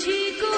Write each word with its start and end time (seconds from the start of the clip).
مجھے 0.00 0.30
کو 0.40 0.49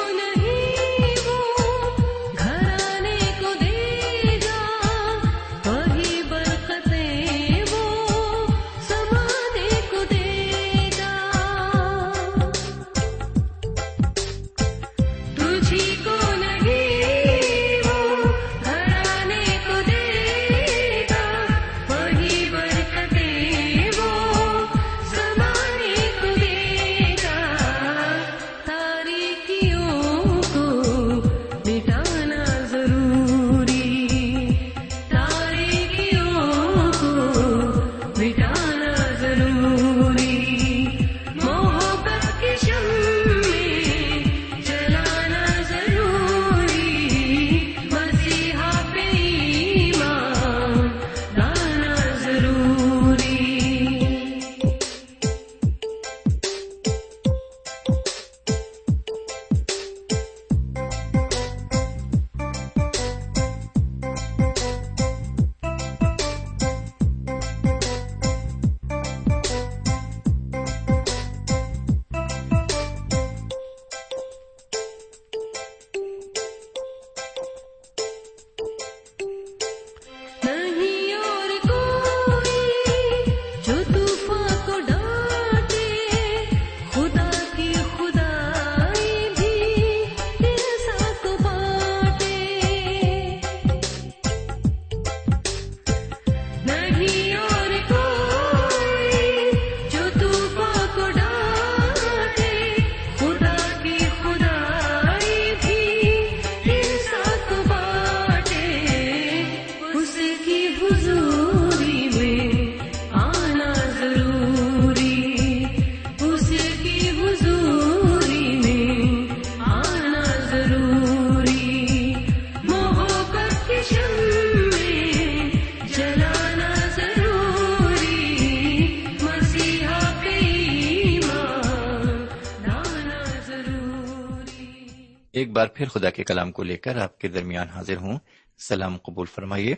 پھر 135.83 135.89
خدا 135.89 136.11
کے 136.11 136.25
کلام 136.25 136.53
کو 136.53 136.63
لے 136.63 136.77
کر 136.77 136.97
آپ 136.97 137.19
کے 137.19 137.29
درمیان 137.29 137.69
حاضر 137.69 137.97
ہوں۔ 137.97 138.19
سلام 138.59 138.97
قبول 138.97 139.27
فرمائیے۔ 139.27 139.75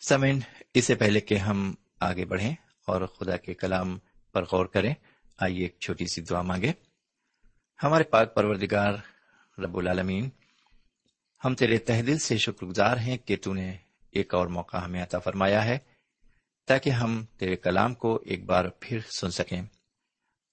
سمین 0.00 0.40
اس 0.74 0.84
سے 0.84 0.94
پہلے 0.94 1.20
کہ 1.20 1.34
ہم 1.34 1.74
آگے 2.00 2.24
بڑھیں 2.24 2.54
اور 2.86 3.06
خدا 3.06 3.36
کے 3.36 3.54
کلام 3.54 3.98
پر 4.32 4.44
غور 4.52 4.66
کریں، 4.66 4.94
آئیے 5.38 5.62
ایک 5.62 5.76
چھوٹی 5.80 6.06
سی 6.06 6.22
دعا 6.22 6.42
مانگے 6.42 6.72
ہمارے 7.82 8.04
پاک 8.04 8.34
پروردگار 8.34 8.92
رب 9.60 9.76
العالمین، 9.76 10.28
ہم 11.44 11.54
تیرے 11.54 11.78
تہ 11.78 12.02
دل 12.02 12.18
سے 12.18 12.36
شکر 12.36 12.66
گزار 12.66 12.96
ہیں 12.96 13.16
کہ 13.16 13.36
تو 13.42 13.54
نے 13.54 13.76
ایک 14.10 14.34
اور 14.34 14.46
موقع 14.46 14.76
ہمیں 14.76 15.02
عطا 15.02 15.18
فرمایا 15.18 15.64
ہے 15.64 15.78
تاکہ 16.66 16.90
ہم 16.90 17.24
تیرے 17.38 17.56
کلام 17.56 17.94
کو 17.94 18.22
ایک 18.24 18.44
بار 18.44 18.64
پھر 18.80 18.98
سن 19.00 19.30
سکیں۔ 19.30 19.62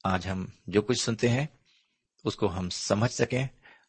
آج 0.03 0.27
ہم 0.27 0.45
جو 0.67 0.81
کچھ 0.81 1.01
سنتے 1.01 1.29
ہیں، 1.29 1.47
اس 2.23 2.35
کو 2.35 2.57
ہم 2.57 2.69
سمجھ 2.69 3.11
سکیں۔ 3.11 3.47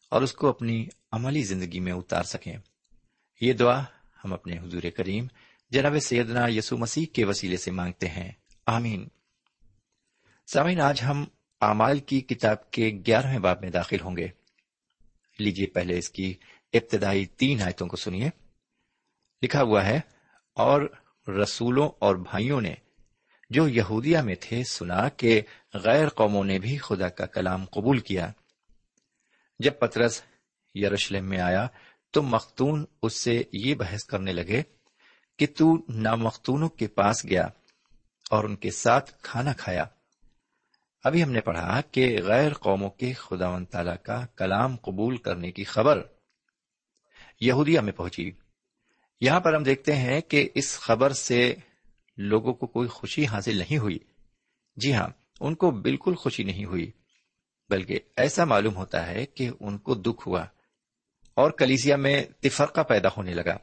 اور 0.09 0.21
اس 0.21 0.33
کو 0.33 0.49
اپنی 0.49 0.87
عملی 1.11 1.43
زندگی 1.43 1.79
میں 1.79 1.91
اتار 1.91 2.23
سکیں۔ 2.23 2.57
یہ 3.41 3.53
دعا 3.53 3.83
ہم 4.23 4.33
اپنے 4.33 4.59
حضور 4.59 4.81
کریم 4.97 5.27
جناب 5.69 5.99
سیدنا 5.99 6.47
یسو 6.47 6.77
مسیح 6.77 7.05
کے 7.13 7.25
وسیلے 7.25 7.57
سے 7.57 7.71
مانگتے 7.71 8.07
ہیں۔ 8.07 8.31
آمین۔ 8.65 9.07
سامعین، 10.53 10.81
آج 10.81 11.01
ہم 11.03 11.25
اعمال 11.61 11.99
کی 11.99 12.21
کتاب 12.21 12.71
کے 12.71 12.91
گیارہویں 13.07 13.39
باب 13.39 13.61
میں 13.61 13.69
داخل 13.69 13.99
ہوں 13.99 14.17
گے۔ 14.17 14.27
لیجیے 15.39 15.65
پہلے 15.65 15.97
اس 15.97 16.09
کی 16.09 16.33
ابتدائی 16.73 17.25
تین 17.25 17.61
آیتوں 17.61 17.87
کو 17.87 17.97
سنیے۔ 17.97 18.29
لکھا 19.41 19.61
ہوا 19.61 19.85
ہے، 19.85 19.99
اور 20.53 20.81
رسولوں 21.27 21.89
اور 21.99 22.15
بھائیوں 22.15 22.61
نے 22.61 22.73
جو 23.49 23.67
یہودیا 23.67 24.21
میں 24.21 24.35
تھے 24.39 24.63
سنا 24.63 25.09
کہ 25.09 25.41
غیر 25.73 26.09
قوموں 26.09 26.43
نے 26.43 26.59
بھی 26.59 26.77
خدا 26.77 27.09
کا 27.09 27.25
کلام 27.25 27.65
قبول 27.65 27.99
کیا۔ 27.99 28.31
جب 29.59 29.79
پترس 29.79 30.21
یروشلم 30.75 31.25
میں 31.25 31.39
آیا 31.39 31.67
تو 32.11 32.21
مختون 32.21 32.85
اس 33.01 33.13
سے 33.13 33.43
یہ 33.53 33.75
بحث 33.75 34.03
کرنے 34.03 34.33
لگے 34.33 34.61
کہ 35.39 35.47
تو 35.57 35.85
نامختونوں 35.89 36.69
کے 36.69 36.87
پاس 36.87 37.25
گیا 37.25 37.47
اور 38.29 38.43
ان 38.43 38.55
کے 38.55 38.71
ساتھ 38.71 39.13
کھانا 39.21 39.53
کھایا۔ 39.53 39.85
ابھی 41.03 41.23
ہم 41.23 41.31
نے 41.31 41.41
پڑھا 41.41 41.81
کہ 41.91 42.17
غیر 42.23 42.53
قوموں 42.53 42.89
کے 42.89 43.13
خدا 43.13 43.49
و 43.49 43.65
تعالی 43.65 43.91
کا 44.03 44.25
کلام 44.25 44.75
قبول 44.75 45.17
کرنے 45.17 45.51
کی 45.51 45.63
خبر 45.63 46.01
یہودیا 47.41 47.81
میں 47.81 47.93
پہنچی۔ 47.93 48.31
یہاں 49.21 49.39
پر 49.39 49.53
ہم 49.53 49.63
دیکھتے 49.63 49.95
ہیں 49.95 50.21
کہ 50.21 50.49
اس 50.55 50.79
خبر 50.79 51.11
سے 51.11 51.55
لوگوں 52.17 52.53
کو 52.53 52.67
کوئی 52.67 52.87
خوشی 52.87 53.25
حاصل 53.25 53.57
نہیں 53.57 53.77
ہوئی۔ 53.77 53.99
جی 54.75 54.93
ہاں 54.93 55.09
ان 55.39 55.55
کو 55.55 55.71
بالکل 55.71 56.15
خوشی 56.15 56.43
نہیں 56.43 56.65
ہوئی۔ 56.65 56.91
بلکہ 57.69 57.99
ایسا 58.15 58.45
معلوم 58.45 58.75
ہوتا 58.75 59.07
ہے 59.07 59.25
کہ 59.25 59.49
ان 59.59 59.77
کو 59.77 59.95
دکھ 59.95 60.27
ہوا 60.27 60.45
اور 61.33 61.51
کلیسیا 61.51 61.95
میں 61.95 62.23
تفرقہ 62.39 62.81
پیدا 62.81 63.09
ہونے 63.17 63.33
لگا۔ 63.33 63.57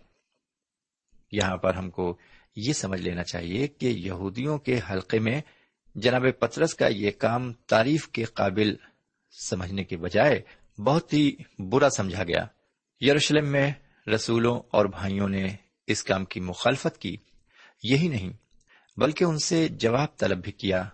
یہاں 1.33 1.57
پر 1.57 1.75
ہم 1.75 1.91
کو 1.91 2.19
یہ 2.57 2.73
سمجھ 2.73 3.01
لینا 3.01 3.23
چاہیے 3.23 3.67
کہ 3.67 3.87
یہودیوں 3.87 4.59
کے 4.59 4.81
حلقے 4.91 5.19
میں 5.19 5.41
جناب 5.95 6.23
پترس 6.39 6.75
کا 6.75 6.87
یہ 6.87 7.11
کام 7.11 7.53
تعریف 7.53 8.09
کے 8.09 8.25
قابل 8.25 8.75
سمجھنے 9.49 9.85
کے 9.85 9.97
بجائے 9.97 10.43
بہت 10.81 11.13
ہی 11.13 11.37
برا 11.59 11.91
سمجھا 11.91 12.25
گیا۔ 12.25 12.47
یروشلم 13.01 13.49
میں 13.49 13.73
رسولوں 14.15 14.61
اور 14.71 14.85
بھائیوں 14.85 15.29
نے 15.29 15.57
اس 15.87 16.05
کام 16.05 16.25
کی 16.25 16.41
مخالفت 16.41 16.99
کی۔ 16.99 17.17
یہی 17.83 18.09
نہیں، 18.09 18.33
بلکہ 18.97 19.25
ان 19.25 19.39
سے 19.39 19.69
جواب 19.69 20.17
طلب 20.17 20.43
بھی 20.43 20.53
کیا۔ 20.53 20.89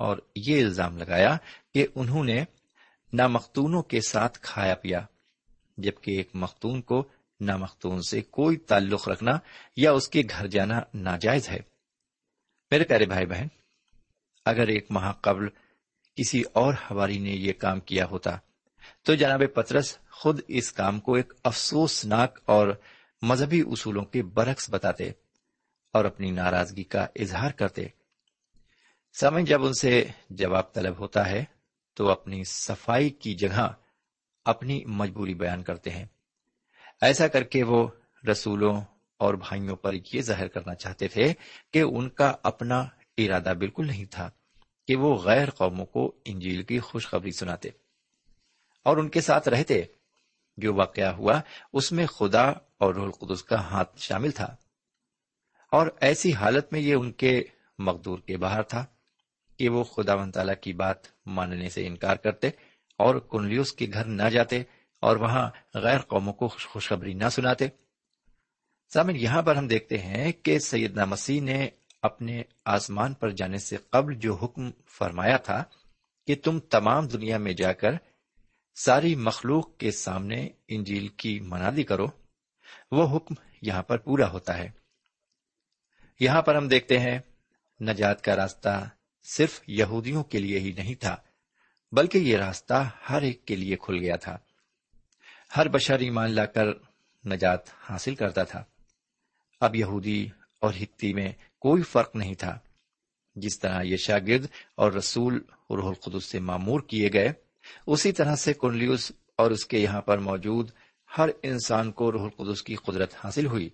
اور 0.00 0.18
یہ 0.36 0.64
الزام 0.64 0.98
لگایا 0.98 1.36
کہ 1.74 1.86
انہوں 1.94 2.24
نے 2.24 2.44
نامختونوں 3.12 3.82
کے 3.82 4.00
ساتھ 4.00 4.38
کھایا 4.38 4.74
پیا، 4.74 5.00
جبکہ 5.76 6.10
ایک 6.10 6.30
مختون 6.34 6.82
کو 6.82 7.08
نامختون 7.40 8.02
سے 8.02 8.20
کوئی 8.20 8.56
تعلق 8.56 9.08
رکھنا 9.08 9.38
یا 9.76 9.92
اس 9.92 10.08
کے 10.08 10.22
گھر 10.30 10.46
جانا 10.46 10.80
ناجائز 10.94 11.48
ہے۔ 11.48 11.58
میرے 12.70 12.84
پیارے 12.84 13.06
بھائی 13.06 13.26
بہن، 13.26 13.46
اگر 14.44 14.66
ایک 14.66 14.86
ماہ 14.90 15.12
قبل 15.12 15.48
کسی 16.16 16.42
اور 16.52 16.74
ہواری 16.90 17.18
نے 17.18 17.30
یہ 17.30 17.52
کام 17.52 17.80
کیا 17.80 18.06
ہوتا، 18.06 18.38
تو 19.02 19.14
جناب 19.14 19.42
پترس 19.54 19.98
خود 20.10 20.40
اس 20.48 20.72
کام 20.72 21.00
کو 21.00 21.14
ایک 21.14 21.32
افسوسناک 21.44 22.38
اور 22.44 22.68
مذہبی 23.22 23.60
اصولوں 23.60 24.04
کے 24.04 24.22
برعکس 24.22 24.70
بتاتے 24.70 25.10
اور 25.92 26.04
اپنی 26.04 26.30
ناراضگی 26.30 26.84
کا 26.84 27.06
اظہار 27.16 27.50
کرتے۔ 27.50 27.99
سمجھ 29.12 29.44
جب 29.44 29.64
ان 29.64 29.72
سے 29.72 30.04
جواب 30.30 30.72
طلب 30.72 30.98
ہوتا 30.98 31.28
ہے 31.30 31.44
تو 31.94 32.10
اپنی 32.10 32.44
صفائی 32.44 33.10
کی 33.10 33.34
جگہ 33.34 33.72
اپنی 34.44 34.84
مجبوری 34.84 35.34
بیان 35.34 35.62
کرتے 35.62 35.90
ہیں۔ 35.90 36.04
ایسا 37.00 37.28
کر 37.28 37.42
کے 37.42 37.62
وہ 37.62 37.88
رسولوں 38.30 38.80
اور 39.16 39.34
بھائیوں 39.34 39.76
پر 39.76 39.94
یہ 40.14 40.20
ظاہر 40.20 40.48
کرنا 40.48 40.74
چاہتے 40.74 41.08
تھے 41.08 41.34
کہ 41.72 41.78
ان 41.78 42.08
کا 42.08 42.32
اپنا 42.42 42.84
ارادہ 43.18 43.52
بالکل 43.58 43.86
نہیں 43.86 44.04
تھا 44.04 44.30
کہ 44.88 44.96
وہ 44.96 45.14
غیر 45.14 45.50
قوموں 45.50 45.86
کو 45.86 46.20
انجیل 46.24 46.62
کی 46.62 46.78
خوشخبری 46.78 47.30
سناتے۔ 47.30 47.68
اور 48.84 48.96
ان 48.96 49.08
کے 49.08 49.20
ساتھ 49.20 49.48
رہتے 49.48 49.82
جو 50.56 50.74
واقعہ 50.74 51.12
ہوا، 51.12 51.40
اس 51.72 51.92
میں 51.92 52.06
خدا 52.06 52.42
اور 52.48 52.94
روح 52.94 53.04
القدس 53.04 53.44
کا 53.44 53.60
ہاتھ 53.60 53.98
شامل 53.98 54.30
تھا۔ 54.30 54.56
اور 55.72 55.86
ایسی 56.00 56.32
حالت 56.32 56.72
میں 56.72 56.80
یہ 56.80 56.94
ان 56.94 57.12
کے 57.12 57.44
مقدور 57.78 58.18
کے 58.18 58.36
باہر 58.36 58.62
تھا۔ 58.62 58.86
کہ 59.60 59.68
وہ 59.68 59.84
خدا 59.84 60.14
و 60.14 60.30
تعالی 60.30 60.52
کی 60.60 60.72
بات 60.72 60.96
ماننے 61.26 61.68
سے 61.68 61.86
انکار 61.86 62.16
کرتے 62.16 62.48
اور 62.96 63.14
کنلیوس 63.14 63.72
کے 63.72 63.86
گھر 63.92 64.04
نہ 64.04 64.22
جاتے 64.22 64.62
اور 65.00 65.16
وہاں 65.16 65.50
غیر 65.74 65.98
قوموں 65.98 66.32
کو 66.32 66.48
خوشخبری 66.48 67.14
نہ 67.14 67.28
سناتے۔ 67.28 67.68
سامن، 68.94 69.16
یہاں 69.16 69.42
پر 69.42 69.56
ہم 69.56 69.66
دیکھتے 69.66 69.98
ہیں 69.98 70.32
کہ 70.32 70.58
سیدنا 70.58 71.04
مسیح 71.04 71.42
نے 71.42 71.68
اپنے 72.02 72.42
آسمان 72.64 73.14
پر 73.14 73.30
جانے 73.30 73.58
سے 73.58 73.76
قبل 73.76 74.14
جو 74.14 74.34
حکم 74.34 74.70
فرمایا 74.98 75.36
تھا 75.36 75.64
کہ 76.26 76.34
تم 76.44 76.58
تمام 76.58 77.06
دنیا 77.06 77.38
میں 77.38 77.52
جا 77.52 77.72
کر 77.72 77.90
ساری 78.74 79.14
مخلوق 79.14 79.76
کے 79.76 79.90
سامنے 79.90 80.48
انجیل 80.68 81.08
کی 81.08 81.40
منادی 81.40 81.82
کرو، 81.82 82.06
وہ 82.90 83.16
حکم 83.16 83.34
یہاں 83.62 83.82
پر 83.82 83.98
پورا 83.98 84.30
ہوتا 84.30 84.58
ہے۔ 84.58 84.68
یہاں 86.20 86.42
پر 86.42 86.54
ہم 86.54 86.68
دیکھتے 86.68 86.98
ہیں 86.98 87.18
نجات 87.80 88.24
کا 88.24 88.36
راستہ 88.36 88.88
صرف 89.22 89.60
یہودیوں 89.66 90.24
کے 90.24 90.38
لیے 90.38 90.58
ہی 90.58 90.72
نہیں 90.72 90.94
تھا، 90.94 91.16
بلکہ 91.92 92.18
یہ 92.18 92.36
راستہ 92.36 92.90
ہر 93.10 93.22
ایک 93.22 93.44
کے 93.44 93.56
لیے 93.56 93.76
کھل 93.76 93.98
گیا 93.98 94.16
تھا۔ 94.16 94.38
ہر 95.56 95.68
بشر 95.68 95.98
ایمان 95.98 96.30
لا 96.30 96.46
کر 96.46 96.66
نجات 97.26 97.60
حاصل 97.90 98.14
کرتا 98.14 98.42
تھا۔ 98.42 98.64
اب 99.60 99.76
یہودی 99.76 100.28
اور 100.60 100.74
ہتی 100.82 101.14
میں 101.14 101.32
کوئی 101.58 101.82
فرق 101.82 102.16
نہیں 102.16 102.34
تھا۔ 102.34 102.58
جس 103.34 103.58
طرح 103.58 103.82
یہ 103.82 103.96
شاگرد 103.96 104.46
اور 104.74 104.92
رسول 104.92 105.42
روح 105.70 105.88
القدس 105.88 106.24
سے 106.24 106.40
معمور 106.40 106.80
کیے 106.80 107.12
گئے، 107.12 107.32
اسی 107.86 108.12
طرح 108.12 108.36
سے 108.36 108.52
کنلیوس 108.54 109.12
اور 109.36 109.50
اس 109.50 109.66
کے 109.66 109.78
یہاں 109.78 110.00
پر 110.00 110.18
موجود 110.18 110.70
ہر 111.18 111.30
انسان 111.42 111.92
کو 111.92 112.12
روح 112.12 112.22
القدس 112.22 112.62
کی 112.62 112.74
قدرت 112.74 113.14
حاصل 113.24 113.46
ہوئی۔ 113.46 113.70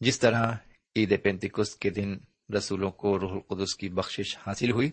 جس 0.00 0.18
طرح 0.18 0.52
عید 0.96 1.22
پینتکس 1.22 1.76
کے 1.76 1.90
دن 1.90 2.18
رسولوں 2.56 2.90
کو 2.90 3.20
روح 3.20 3.32
القدس 3.32 3.74
کی 3.74 3.88
بخشش 3.88 4.38
حاصل 4.46 4.70
ہوئی 4.70 4.90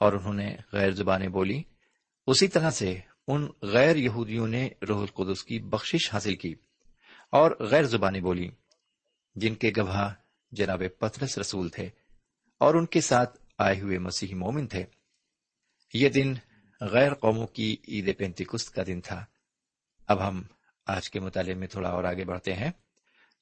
اور 0.00 0.12
انہوں 0.12 0.34
نے 0.34 0.56
غیر 0.72 0.90
زبانیں 0.90 1.28
بولی۔ 1.28 1.62
اسی 2.26 2.48
طرح 2.48 2.70
سے 2.70 2.98
ان 3.28 3.48
غیر 3.62 3.96
یہودیوں 3.96 4.46
نے 4.46 4.68
روح 4.88 5.00
القدس 5.00 5.44
کی 5.44 5.58
بخشش 5.58 6.12
حاصل 6.12 6.36
کی 6.36 6.54
اور 7.30 7.50
غیر 7.60 7.82
زبانیں 7.82 8.20
بولی، 8.20 8.48
جن 9.34 9.54
کے 9.54 9.72
گواہ 9.76 10.14
جناب 10.52 10.82
پترس 10.98 11.38
رسول 11.38 11.68
تھے 11.68 11.88
اور 12.58 12.74
ان 12.74 12.86
کے 12.86 13.00
ساتھ 13.00 13.38
آئے 13.58 13.80
ہوئے 13.80 13.98
مسیحی 13.98 14.34
مومن 14.34 14.66
تھے۔ 14.66 14.84
یہ 15.94 16.08
دن 16.08 16.34
غیر 16.80 17.14
قوموں 17.14 17.46
کی 17.46 17.76
عید 17.88 18.18
پینتیکست 18.18 18.74
کا 18.74 18.82
دن 18.86 19.00
تھا۔ 19.00 19.24
اب 20.06 20.28
ہم 20.28 20.42
آج 20.86 21.10
کے 21.10 21.20
مطالعے 21.20 21.54
میں 21.54 21.66
تھوڑا 21.66 21.88
اور 21.88 22.04
آگے 22.04 22.24
بڑھتے 22.24 22.54
ہیں۔ 22.54 22.70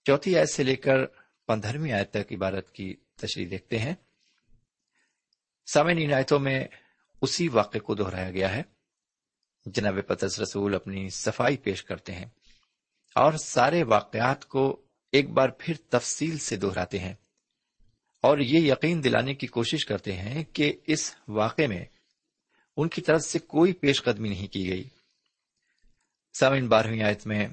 چوتھی 0.04 0.38
آیت 0.38 0.50
سے 0.50 0.62
لے 0.62 0.76
کر 0.76 1.06
پندرہویں 1.46 1.92
آیت 1.92 2.10
تک 2.10 2.32
عبارت 2.32 2.70
کی 2.72 2.94
تشریح 3.16 3.46
دیکھتے 3.50 3.78
ہیں۔ 3.78 3.94
سامن 5.66 5.98
ان 5.98 6.12
آیتوں 6.12 6.38
میں 6.38 6.64
اسی 7.22 7.48
واقعے 7.48 7.80
کو 7.80 7.94
دہرایا 7.94 8.30
گیا 8.30 8.56
ہے۔ 8.56 8.62
جناب 9.66 9.98
پتس 10.06 10.40
رسول 10.40 10.74
اپنی 10.74 11.08
صفائی 11.08 11.56
پیش 11.56 11.84
کرتے 11.84 12.12
ہیں 12.14 12.26
اور 13.14 13.32
سارے 13.32 13.82
واقعات 13.82 14.46
کو 14.46 14.82
ایک 15.12 15.30
بار 15.30 15.48
پھر 15.58 15.74
تفصیل 15.88 16.38
سے 16.38 16.56
دہراتے 16.56 16.98
ہیں۔ 16.98 17.14
اور 18.22 18.38
یہ 18.38 18.72
یقین 18.72 19.04
دلانے 19.04 19.34
کی 19.34 19.46
کوشش 19.46 19.86
کرتے 19.86 20.12
ہیں 20.12 20.44
کہ 20.44 20.72
اس 20.86 21.14
واقعے 21.28 21.66
میں 21.66 21.84
ان 22.76 22.88
کی 22.88 23.00
طرف 23.00 23.22
سے 23.22 23.38
کوئی 23.38 23.72
پیش 23.72 24.02
قدمی 24.02 24.28
نہیں 24.28 24.46
کی 24.46 24.68
گئی۔ 24.68 24.84
سامن 26.38 26.68
بارہویں 26.68 27.02
آیت 27.02 27.26
میں 27.26 27.48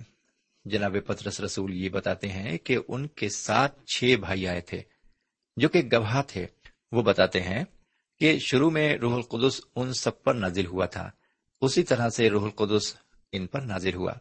جناب 0.66 0.96
پترس 1.08 1.42
رسول 1.42 1.74
یہ 1.74 1.90
بتاتے 1.90 2.30
ہیں 2.30 2.58
کہ 2.58 2.78
ان 2.88 3.08
کے 3.08 3.30
ساتھ 3.30 3.86
چھ 3.86 4.16
بھائی 4.20 4.48
آئے 4.48 4.62
تھے۔ 4.62 4.82
جو 5.62 5.70
کہ 5.70 5.82
گواہ 5.92 6.22
تھے، 6.28 6.46
وہ 6.92 7.02
بتاتے 7.02 7.42
ہیں 7.42 7.64
کہ 8.20 8.40
شروع 8.40 8.70
میں 8.70 8.98
روح 8.98 9.16
القدس 9.16 9.62
ان 9.76 9.94
سب 9.94 10.24
پر 10.24 10.34
نازل 10.34 10.66
ہوا 10.66 10.86
تھا۔ 10.86 11.12
اسی 11.62 11.84
طرح 11.84 12.10
سے 12.10 12.30
روح 12.30 12.44
القدس 12.44 12.96
ان 13.32 13.48
پر 13.48 13.62
نازل 13.62 13.94
ہوا۔ 13.94 14.14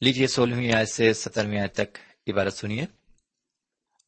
لیجیے 0.00 0.26
سولہویں 0.26 0.72
آیت 0.72 0.88
سے 0.88 1.12
سترویں 1.12 1.58
آیت 1.58 1.74
تک 1.74 1.98
عبارت 2.26 2.52
سنیے۔ 2.52 2.84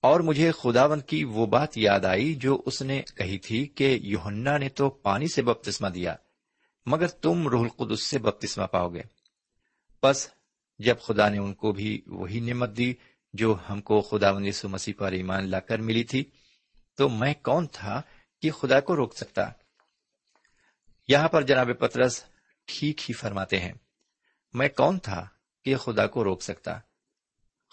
اور 0.02 0.20
مجھے 0.20 0.50
خداوند 0.52 1.02
کی 1.02 1.24
وہ 1.24 1.46
بات 1.46 1.78
یاد 1.78 2.00
آئی 2.00 2.34
جو 2.34 2.62
اس 2.66 2.82
نے 2.82 3.02
کہی 3.16 3.38
تھی 3.38 3.66
کہ 3.66 3.98
یوہنا 4.02 4.58
نے 4.58 4.68
تو 4.68 4.90
پانی 4.90 5.28
سے 5.28 5.42
بپتسمہ 5.42 5.88
دیا، 5.88 6.14
مگر 6.86 7.06
تم 7.06 7.48
روح 7.48 7.62
القدس 7.62 8.02
سے 8.02 8.18
بپتسمہ 8.18 8.64
پاؤ 8.64 8.88
گے۔ 8.88 9.02
بس 10.02 10.28
جب 10.78 10.96
خدا 11.00 11.28
نے 11.28 11.38
ان 11.38 11.54
کو 11.54 11.72
بھی 11.72 12.02
وہی 12.06 12.40
نعمت 12.40 12.76
دی 12.76 12.94
جو 13.34 13.54
ہم 13.68 13.80
کو 13.80 14.00
خدا 14.00 14.30
یسوع 14.44 14.70
مسیح 14.70 14.94
پر 14.98 15.12
ایمان 15.12 15.48
لا 15.50 15.60
کر 15.60 15.78
ملی 15.78 16.04
تھی، 16.04 16.22
تو 16.98 17.08
میں 17.10 17.34
کون 17.42 17.66
تھا 17.72 18.00
کہ 18.42 18.50
خدا 18.50 18.80
کو 18.80 18.96
روک 18.96 19.16
سکتا؟ 19.16 19.48
یہاں 21.08 21.28
پر 21.28 21.42
جناب 21.42 21.70
پترس 21.78 22.22
ٹھیک 22.68 23.08
ہی 23.08 23.14
فرماتے 23.14 23.60
ہیں، 23.60 23.72
میں 24.54 24.68
کون 24.68 24.98
تھا 24.98 25.26
کہ 25.66 25.76
خدا 25.76 26.06
کو 26.06 26.24
روک 26.24 26.42
سکتا؟ 26.42 26.78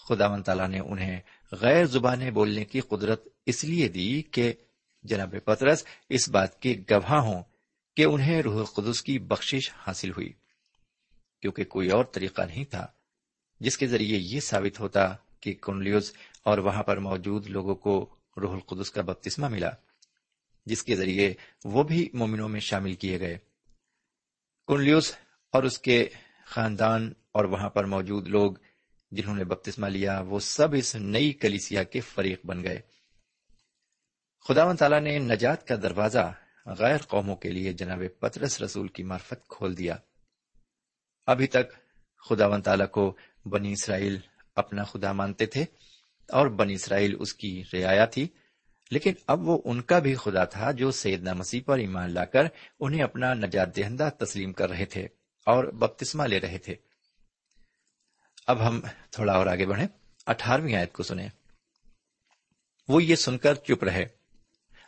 خدا 0.06 0.28
من 0.28 0.42
تعالیٰ 0.42 0.68
نے 0.68 0.78
انہیں 0.80 1.20
غیر 1.52 1.84
زبانیں 1.84 2.30
بولنے 2.30 2.64
کی 2.64 2.80
قدرت 2.80 3.26
اس 3.46 3.64
لیے 3.64 3.88
دی 3.88 4.22
کہ 4.22 4.52
جناب 5.04 5.34
پترس 5.44 5.84
اس 6.08 6.28
بات 6.28 6.60
کے 6.62 6.74
گواہ 6.90 7.20
ہوں 7.20 7.42
کہ 7.96 8.04
انہیں 8.04 8.40
روح 8.42 8.58
القدس 8.58 9.02
کی 9.02 9.18
بخشش 9.18 9.70
حاصل 9.76 10.10
ہوئی، 10.10 10.32
کیونکہ 11.42 11.64
کوئی 11.64 11.90
اور 11.90 12.04
طریقہ 12.04 12.42
نہیں 12.42 12.64
تھا 12.64 12.86
جس 13.60 13.78
کے 13.78 13.86
ذریعے 13.86 14.18
یہ 14.18 14.40
ثابت 14.40 14.80
ہوتا 14.80 15.14
کہ 15.42 15.54
کنلیوز 15.62 16.12
اور 16.42 16.58
وہاں 16.58 16.82
پر 16.82 16.96
موجود 16.96 17.46
لوگوں 17.46 17.74
کو 17.74 18.16
روح 18.36 18.54
القدس 18.54 18.90
کا 18.90 19.02
بپتسمہ 19.02 19.48
ملا، 19.48 19.70
جس 20.66 20.82
کے 20.82 20.96
ذریعے 20.96 21.34
وہ 21.64 21.82
بھی 21.82 22.10
مومنوں 22.12 22.48
میں 22.48 22.60
شامل 22.60 22.94
کیے 22.94 23.20
گئے۔ 23.20 23.38
کنلیوس 24.66 25.14
اور 25.52 25.62
اس 25.62 25.78
کے 25.78 26.08
خاندان 26.46 27.12
اور 27.32 27.44
وہاں 27.44 27.70
پر 27.70 27.84
موجود 27.84 28.28
لوگ 28.28 28.52
جنہوں 29.10 29.36
نے 29.36 29.44
بپتسمہ 29.44 29.86
لیا، 29.86 30.20
وہ 30.20 30.40
سب 30.40 30.68
اس 30.74 30.96
نئی 30.96 31.32
کلیسیا 31.32 31.82
کے 31.82 32.00
فریق 32.00 32.46
بن 32.46 32.62
گئے۔ 32.62 32.80
خدا 34.48 34.64
و 34.64 34.74
تعالیٰ 34.74 35.00
نے 35.00 35.18
نجات 35.18 35.66
کا 35.66 35.74
دروازہ 35.82 36.32
غیر 36.66 36.98
قوموں 36.98 37.36
کے 37.36 37.50
لیے 37.50 37.72
جناب 37.72 38.02
پترس 38.18 38.62
رسول 38.62 38.88
کی 38.88 39.02
معرفت 39.02 39.48
کھول 39.48 39.78
دیا۔ 39.78 39.96
ابھی 41.26 41.46
تک 41.46 41.72
خدا 42.28 42.46
و 42.46 42.60
تعالیٰ 42.60 42.90
کو 42.90 43.16
بنی 43.46 43.72
اسرائیل 43.72 44.18
اپنا 44.56 44.84
خدا 44.84 45.12
مانتے 45.12 45.46
تھے 45.46 45.62
اور 46.28 46.46
بنی 46.46 46.74
اسرائیل 46.74 47.16
اس 47.18 47.34
کی 47.34 47.62
رعایا 47.72 48.04
تھی، 48.04 48.28
لیکن 48.90 49.12
اب 49.26 49.48
وہ 49.48 49.62
ان 49.64 49.82
کا 49.82 49.98
بھی 49.98 50.14
خدا 50.14 50.44
تھا 50.44 50.70
جو 50.70 50.90
سیدنا 50.90 51.32
مسیح 51.32 51.60
پر 51.66 51.78
ایمان 51.78 52.10
لا 52.10 52.24
کر 52.24 52.42
انہیں 52.80 53.02
اپنا 53.02 53.34
نجات 53.34 53.76
دہندہ 53.76 54.08
تسلیم 54.18 54.52
کر 54.52 54.70
رہے 54.70 54.84
تھے 54.84 55.02
اور 55.46 55.64
بپتسمہ 55.64 56.22
لے 56.22 56.40
رہے 56.40 56.58
تھے۔ 56.58 56.74
اب 58.46 58.68
ہم 58.68 58.80
تھوڑا 59.10 59.32
اور 59.32 59.46
آگے 59.46 59.66
بڑھیں۔ 59.66 59.86
اٹھارہویں 60.26 60.74
آیت 60.74 60.92
کو 60.92 61.02
سنیں۔ 61.02 61.28
وہ 62.88 63.04
یہ 63.04 63.14
سن 63.14 63.38
کر 63.38 63.54
چپ 63.54 63.84
رہے 63.84 64.04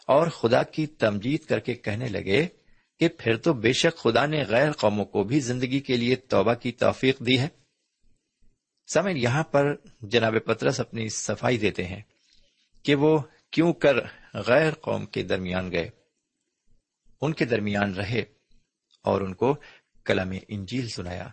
اور 0.07 0.27
خدا 0.27 0.63
کی 0.63 0.87
تمجید 0.87 1.45
کر 1.45 1.59
کے 1.59 1.75
کہنے 1.75 2.09
لگے 2.09 2.47
کہ 2.99 3.09
پھر 3.09 3.37
تو 3.37 3.53
بے 3.53 3.73
شک 3.73 3.99
خدا 3.99 4.27
نے 4.27 4.45
غیر 4.49 4.73
قوموں 4.73 5.05
کو 5.05 5.25
بھی 5.25 5.41
زندگی 5.41 5.81
کے 5.81 5.97
لیے 5.97 6.17
توبہ 6.17 6.55
کی 6.55 6.73
توفیق 6.73 7.19
دی 7.19 7.39
ہے۔ 7.39 7.49
سمن 8.87 9.17
یہاں 9.17 9.43
پر 9.43 9.75
جناب 10.01 10.35
پترس 10.45 10.81
اپنی 10.81 11.09
صفائی 11.09 11.59
دیتے 11.59 11.85
ہیں 11.85 12.03
کہ 12.83 12.95
وہ 12.95 13.19
کیوں 13.51 13.73
کر 13.73 13.97
غیر 14.35 14.73
قوم 14.73 15.07
کے 15.07 15.23
درمیان 15.23 15.73
گئے۔ 15.73 15.91
ان 17.21 17.33
کے 17.33 17.45
درمیان 17.45 17.95
رہے 17.95 18.25
اور 19.03 19.21
ان 19.21 19.35
کو 19.35 19.57
کلام 20.05 20.33
انجیل 20.49 20.89
سنایا۔ 20.89 21.29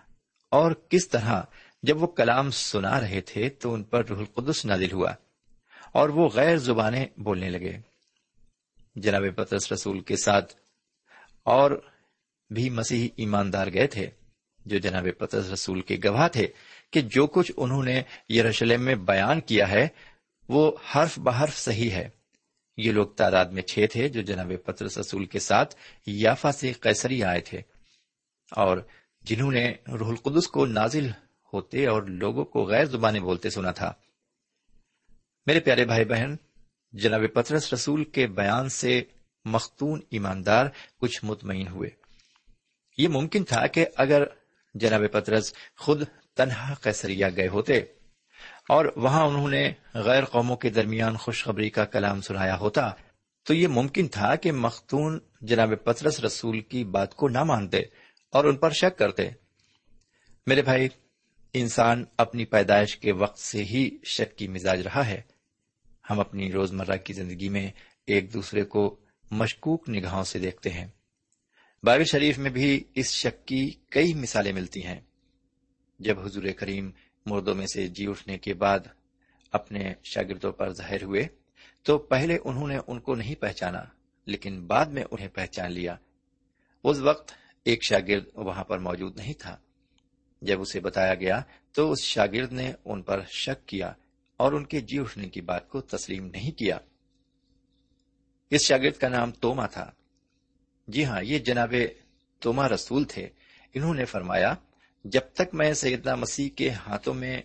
اور 0.51 0.71
کس 0.71 1.09
طرح 1.09 1.41
جب 1.83 2.01
وہ 2.01 2.07
کلام 2.07 2.51
سنا 2.51 2.99
رہے 2.99 3.21
تھے 3.21 3.49
تو 3.49 3.73
ان 3.73 3.83
پر 3.83 4.05
روح 4.05 4.19
القدس 4.19 4.65
نازل 4.65 4.91
ہوا 4.91 5.13
اور 5.93 6.09
وہ 6.09 6.29
غیر 6.29 6.57
زبانیں 6.57 7.05
بولنے 7.17 7.49
لگے۔ 7.49 7.77
جناب 8.95 9.23
پترس 9.35 9.71
رسول 9.71 9.99
کے 9.99 10.15
ساتھ 10.15 10.53
اور 11.43 11.89
بھی 12.49 12.69
مسیحی 12.69 13.09
ایماندار 13.15 13.67
گئے 13.73 13.87
تھے 13.87 14.09
جو 14.65 14.77
جناب 14.77 15.07
پترس 15.17 15.49
رسول 15.49 15.81
کے 15.81 15.97
گواہ 16.03 16.27
تھے۔ 16.27 16.47
کہ 16.91 17.01
جو 17.01 17.27
کچھ 17.27 17.51
انہوں 17.57 17.83
نے 17.83 18.03
یروشلم 18.29 18.81
میں 18.81 18.95
بیان 18.95 19.41
کیا 19.41 19.71
ہے، 19.71 19.87
وہ 20.49 20.71
حرف 20.95 21.19
بحرف 21.19 21.57
صحیح 21.57 21.91
ہے۔ 21.91 22.09
یہ 22.77 22.91
لوگ 22.91 23.07
تعداد 23.07 23.45
میں 23.45 23.61
چھ 23.61 23.85
تھے 23.91 24.09
جو 24.09 24.21
جناب 24.21 24.51
پترس 24.65 24.97
رسول 24.97 25.25
کے 25.25 25.39
ساتھ 25.39 25.75
یافا 26.05 26.51
سے 26.51 26.73
قیصری 26.73 27.23
آئے 27.23 27.41
تھے۔ 27.41 27.61
اور 28.51 28.77
جنہوں 29.21 29.51
نے 29.51 29.73
روح 29.87 30.09
القدس 30.09 30.47
کو 30.47 30.65
نازل 30.65 31.09
ہوتے 31.53 31.87
اور 31.87 32.03
لوگوں 32.03 32.45
کو 32.45 32.63
غیر 32.63 32.85
زبانیں 32.85 33.19
بولتے 33.19 33.49
سنا 33.49 33.71
تھا۔ 33.71 33.93
میرے 35.45 35.59
پیارے 35.59 35.85
بھائی 35.85 36.05
بہن، 36.05 36.35
جناب 36.91 37.21
پترس 37.33 37.73
رسول 37.73 38.03
کے 38.03 38.27
بیان 38.27 38.69
سے 38.69 39.01
مختون 39.45 40.01
ایماندار 40.09 40.65
کچھ 40.99 41.25
مطمئن 41.25 41.67
ہوئے۔ 41.67 41.89
یہ 42.97 43.07
ممکن 43.07 43.43
تھا 43.43 43.67
کہ 43.67 43.85
اگر 43.95 44.23
جناب 44.73 45.01
پترس 45.11 45.53
خود 45.77 46.03
تنہا 46.41 46.73
قیصریا 46.73 47.29
گئے 47.29 47.47
ہوتے 47.47 47.77
اور 48.69 48.85
وہاں 48.95 49.25
انہوں 49.25 49.47
نے 49.47 49.71
غیر 49.93 50.25
قوموں 50.25 50.57
کے 50.57 50.69
درمیان 50.69 51.17
خوشخبری 51.17 51.69
کا 51.69 51.85
کلام 51.85 52.21
سنایا 52.21 52.57
ہوتا 52.57 52.91
تو 53.43 53.53
یہ 53.53 53.67
ممکن 53.67 54.07
تھا 54.07 54.35
کہ 54.35 54.51
مختون 54.51 55.19
جناب 55.41 55.73
پترس 55.83 56.19
رسول 56.19 56.59
کی 56.59 56.83
بات 56.83 57.15
کو 57.15 57.29
نہ 57.29 57.43
مانتے 57.43 57.77
اور 58.31 58.45
ان 58.45 58.55
پر 58.55 58.71
شک 58.71 58.97
کرتے۔ 58.97 59.29
میرے 60.47 60.61
بھائی، 60.61 60.87
انسان 61.53 62.05
اپنی 62.17 62.45
پیدائش 62.45 62.97
کے 62.97 63.11
وقت 63.11 63.39
سے 63.39 63.63
ہی 63.63 63.97
شک 64.03 64.37
کی 64.37 64.47
مزاج 64.47 64.81
رہا 64.81 65.07
ہے۔ 65.07 65.21
ہم 66.09 66.19
اپنی 66.19 66.51
روزمرہ 66.51 66.97
کی 66.97 67.13
زندگی 67.13 67.49
میں 67.49 67.71
ایک 68.07 68.33
دوسرے 68.33 68.63
کو 68.63 68.99
مشکوک 69.31 69.89
نگاہوں 69.89 70.23
سے 70.23 70.39
دیکھتے 70.39 70.69
ہیں۔ 70.69 70.87
بائبل 71.83 72.03
شریف 72.03 72.37
میں 72.37 72.51
بھی 72.51 72.83
اس 72.95 73.11
شک 73.11 73.47
کی 73.47 73.71
کئی 73.89 74.13
مثالیں 74.13 74.53
ملتی 74.53 74.85
ہیں۔ 74.85 74.99
جب 76.01 76.19
حضور 76.19 76.43
کریم 76.57 76.91
مردوں 77.25 77.55
میں 77.55 77.65
سے 77.73 77.87
جی 77.87 78.07
اٹھنے 78.07 78.37
کے 78.37 78.53
بعد 78.53 78.79
اپنے 79.51 79.93
شاگردوں 80.03 80.51
پر 80.51 80.73
ظاہر 80.73 81.03
ہوئے، 81.03 81.27
تو 81.83 81.97
پہلے 81.97 82.37
انہوں 82.43 82.67
نے 82.67 82.77
ان 82.87 82.99
کو 82.99 83.15
نہیں 83.15 83.35
پہچانا، 83.35 83.83
لیکن 84.25 84.67
بعد 84.67 84.85
میں 84.85 85.03
انہیں 85.11 85.27
پہچان 85.27 85.71
لیا۔ 85.71 85.95
اس 86.83 86.97
وقت 86.97 87.31
ایک 87.63 87.83
شاگرد 87.83 88.23
وہاں 88.33 88.63
پر 88.63 88.79
موجود 88.79 89.17
نہیں 89.17 89.33
تھا۔ 89.33 89.57
جب 90.41 90.61
اسے 90.61 90.79
بتایا 90.79 91.15
گیا، 91.15 91.41
تو 91.71 91.91
اس 91.91 92.01
شاگرد 92.01 92.53
نے 92.53 92.73
ان 92.85 93.01
پر 93.01 93.25
شک 93.25 93.67
کیا 93.67 93.93
اور 94.37 94.53
ان 94.53 94.65
کے 94.65 94.81
جی 94.81 94.99
اٹھنے 94.99 95.29
کی 95.29 95.41
بات 95.41 95.69
کو 95.69 95.81
تسلیم 95.81 96.25
نہیں 96.25 96.51
کیا۔ 96.51 96.77
اس 98.49 98.61
شاگرد 98.61 98.97
کا 98.97 99.07
نام 99.07 99.31
توما 99.31 99.67
تھا۔ 99.67 99.91
جی 100.87 101.05
ہاں 101.05 101.21
یہ 101.23 101.39
جناب 101.39 101.73
توما 102.39 102.69
رسول 102.69 103.03
تھے۔ 103.03 103.29
انہوں 103.73 103.93
نے 103.93 104.05
فرمایا 104.05 104.55
جب 105.03 105.21
تک 105.33 105.53
میں 105.53 105.73
سیدنا 105.73 106.15
مسیح 106.15 106.49
کے 106.49 106.69
ہاتھوں 106.69 107.13
میں 107.13 107.41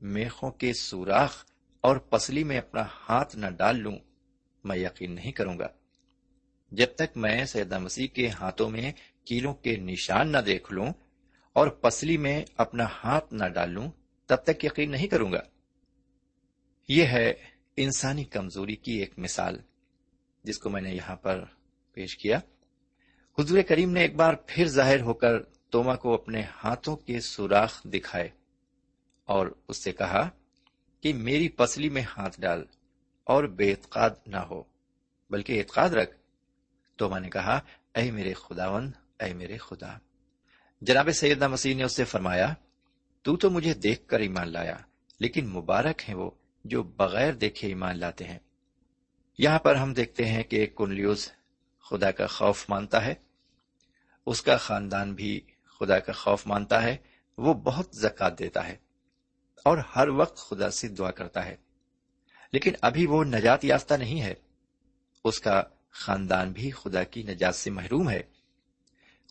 میخوں 0.00 0.50
کے 0.50 0.72
سوراخ 0.72 1.44
اور 1.80 1.96
پسلی 1.96 2.44
میں 2.44 2.58
اپنا 2.58 2.84
ہاتھ 3.08 3.36
نہ 3.36 3.46
ڈال 3.46 3.78
لوں، 3.78 3.98
میں 4.64 4.76
یقین 4.76 5.12
نہیں 5.12 5.32
کروں 5.32 5.58
گا۔ 5.58 5.68
جب 6.70 6.86
تک 6.96 7.16
میں 7.16 7.44
سیدنا 7.44 7.78
مسیح 7.78 8.06
کے 8.06 8.28
ہاتھوں 8.28 8.70
میں 8.70 8.92
کیلوں 9.24 9.54
کے 9.54 9.76
نشان 9.76 10.32
نہ 10.32 10.38
دیکھ 10.38 10.72
لوں 10.72 10.92
اور 11.52 11.68
پسلی 11.68 12.16
میں 12.16 12.44
اپنا 12.56 12.86
ہاتھ 13.04 13.34
نہ 13.34 13.44
ڈال 13.44 13.70
لوں، 13.70 13.90
تب 14.26 14.36
تک 14.36 14.64
یقین 14.64 14.90
نہیں 14.90 15.06
کروں 15.06 15.32
گا۔ 15.32 15.40
یہ 16.88 17.04
ہے 17.04 17.32
انسانی 17.76 18.24
کمزوری 18.24 18.76
کی 18.76 18.92
ایک 18.92 19.18
مثال 19.18 19.58
جس 20.44 20.58
کو 20.58 20.70
میں 20.70 20.82
نے 20.82 20.94
یہاں 20.94 21.16
پر 21.16 21.44
پیش 21.92 22.16
کیا۔ 22.16 22.38
حضور 23.38 23.62
کریم 23.62 23.90
نے 23.90 24.00
ایک 24.00 24.16
بار 24.16 24.34
پھر 24.46 24.68
ظاہر 24.68 25.00
ہو 25.00 25.14
کر 25.14 25.34
توما 25.72 25.96
کو 25.96 26.14
اپنے 26.14 26.42
ہاتھوں 26.64 26.96
کے 26.96 27.20
سوراخ 27.20 27.84
دکھائے 27.84 28.28
اور 29.24 29.46
اس 29.68 29.76
سے 29.76 29.92
کہا 29.92 30.28
کہ 31.00 31.14
میری 31.14 31.48
پسلی 31.48 31.88
میں 31.88 32.02
ہاتھ 32.02 32.40
ڈال 32.40 32.64
اور 33.24 33.44
بے 33.44 33.70
اعتقاد 33.70 34.10
نہ 34.26 34.36
ہو، 34.36 34.62
بلکہ 35.30 35.58
اعتقاد 35.58 35.90
رکھ۔ 35.90 36.16
توما 36.96 37.18
نے 37.18 37.30
کہا، 37.30 37.60
اے 37.94 38.10
میرے 38.10 38.32
خداون 38.32 38.90
اے 39.20 39.34
میرے 39.34 39.56
خدا۔ 39.56 39.98
جناب 40.80 41.12
سیدنا 41.12 41.48
مسیح 41.48 41.74
نے 41.74 41.84
اس 41.84 41.96
سے 41.96 42.04
فرمایا، 42.04 42.54
تو 43.22 43.36
تو 43.36 43.50
مجھے 43.50 43.74
دیکھ 43.74 44.08
کر 44.08 44.20
ایمان 44.20 44.48
لایا، 44.48 44.76
لیکن 45.20 45.48
مبارک 45.48 46.02
ہیں 46.08 46.16
وہ 46.16 46.30
جو 46.64 46.82
بغیر 46.82 47.32
دیکھے 47.32 47.68
ایمان 47.68 47.98
لاتے 47.98 48.24
ہیں۔ 48.24 48.38
یہاں 49.38 49.58
پر 49.58 49.74
ہم 49.74 49.94
دیکھتے 49.94 50.24
ہیں 50.24 50.42
کہ 50.42 50.66
کنلیوز 50.66 51.28
خدا 51.90 52.10
کا 52.10 52.26
خوف 52.26 52.70
مانتا 52.70 53.04
ہے، 53.04 53.14
اس 54.26 54.42
کا 54.42 54.56
خاندان 54.56 55.14
بھی 55.14 55.40
خدا 55.82 55.98
کا 55.98 56.12
خوف 56.12 56.46
مانتا 56.46 56.82
ہے، 56.82 56.96
وہ 57.38 57.54
بہت 57.54 57.88
زکات 57.92 58.38
دیتا 58.38 58.68
ہے 58.68 58.76
اور 59.64 59.78
ہر 59.78 60.08
وقت 60.08 60.36
خدا 60.36 60.70
سے 60.70 60.88
دعا 60.88 61.10
کرتا 61.10 61.44
ہے۔ 61.44 61.56
لیکن 62.52 62.72
ابھی 62.80 63.06
وہ 63.06 63.24
نجات 63.24 63.64
یافتہ 63.64 63.94
نہیں 63.94 64.22
ہے۔ 64.22 64.34
اس 65.24 65.40
کا 65.40 65.62
خاندان 65.90 66.52
بھی 66.52 66.70
خدا 66.70 67.02
کی 67.02 67.22
نجات 67.22 67.56
سے 67.56 67.70
محروم 67.70 68.10
ہے۔ 68.10 68.22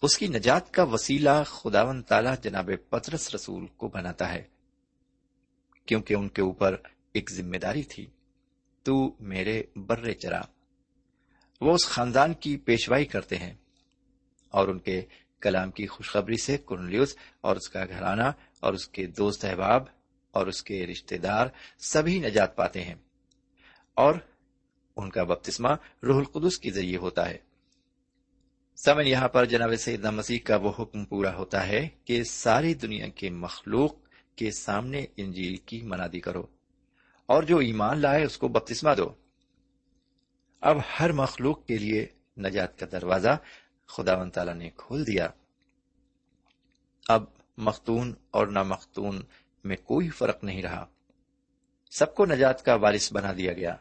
اس 0.02 0.18
کی 0.18 0.28
نجات 0.28 0.74
کا 0.74 0.84
وسیلہ 0.84 1.44
خداون 1.46 2.04
تعالی 2.04 2.30
جناب 2.42 2.70
پترس 2.90 3.36
رسول 3.36 3.68
کو 3.68 3.88
بناتا 3.88 4.34
ہے۔ 4.34 4.44
کیونکہ 5.86 6.14
ان 6.14 6.30
کے 6.30 6.42
اوپر 6.42 6.76
ایک 7.14 7.32
ذمہ 7.32 7.58
داری 7.58 7.84
تھی، 7.84 8.08
تو 8.84 9.16
میرے 9.20 9.64
برے 9.76 10.14
چرا۔ 10.14 10.42
وہ 11.62 11.74
اس 11.74 11.86
خاندان 11.86 12.34
کی 12.34 12.58
پیشوائی 12.58 13.06
کرتے 13.06 13.38
ہیں 13.38 13.54
اور 14.50 14.68
ان 14.68 14.80
کے 14.80 15.02
کلام 15.42 15.72
کی 15.72 15.88
خوشخبری 15.88 16.38
سے 16.38 16.58
کرنلیوس 16.58 17.16
اور 17.42 17.56
اس 17.56 17.70
کا 17.70 17.86
گھرانہ 17.86 18.32
اور 18.60 18.74
اس 18.74 18.88
کے 18.88 19.08
دوست 19.08 19.46
احباب 19.46 19.84
اور 20.32 20.48
اس 20.48 20.64
کے 20.64 20.88
رشتے 20.88 21.18
دار 21.18 21.48
سبھی 21.78 22.20
نجات 22.20 22.56
پاتے 22.56 22.84
ہیں 22.84 22.96
اور 23.94 24.16
ان 24.96 25.10
کا 25.10 25.24
بپتسمہ 25.24 25.70
روح 26.04 26.18
القدس 26.18 26.60
کے 26.60 26.72
ذریعے 26.72 26.98
ہوتا 26.98 27.30
ہے۔ 27.30 27.38
سمن 28.86 29.08
یہاں 29.08 29.28
پر 29.28 29.46
جناب 29.46 29.76
سیدنا 29.76 30.10
مسیح 30.10 30.40
کا 30.44 30.56
وہ 30.56 30.72
حکم 30.80 31.06
پورا 31.06 31.36
ہوتا 31.36 31.68
ہے 31.68 31.90
کہ 32.06 32.24
ساری 32.24 32.74
دنیا 32.74 33.08
کے 33.08 33.30
مخلوق 33.30 33.96
کے 34.36 34.52
سامنے 34.52 35.06
انجیل 35.18 35.58
کی 35.58 35.82
منادی 35.82 36.20
کرو 36.20 36.48
اور 37.26 37.44
جو 37.44 37.58
ایمان 37.58 38.00
لائے 38.00 38.24
اس 38.24 38.38
کو 38.38 38.48
بپتسمہ 38.48 38.90
دو۔ 38.98 39.14
اب 40.62 40.78
ہر 41.00 41.12
مخلوق 41.12 41.66
کے 41.66 41.78
لیے 41.78 42.08
نجات 42.38 42.80
کا 42.80 42.86
دروازہ 42.92 43.38
خدا 43.92 44.16
و 44.16 44.30
تعالی 44.30 44.54
نے 44.54 44.70
کھول 44.70 45.08
دیا۔ 45.08 45.28
اب 47.08 47.24
مختون 47.58 48.14
اور 48.32 48.48
نامختون 48.48 49.22
میں 49.64 49.78
کوئی 49.78 50.10
فرق 50.10 50.44
نہیں 50.44 50.62
رہا۔ 50.62 50.86
سب 51.92 52.16
کو 52.16 52.26
نجات 52.26 52.66
کا 52.66 52.76
وارث 52.76 53.14
بنا 53.14 53.34
دیا 53.38 53.54
گیا۔ 53.54 53.76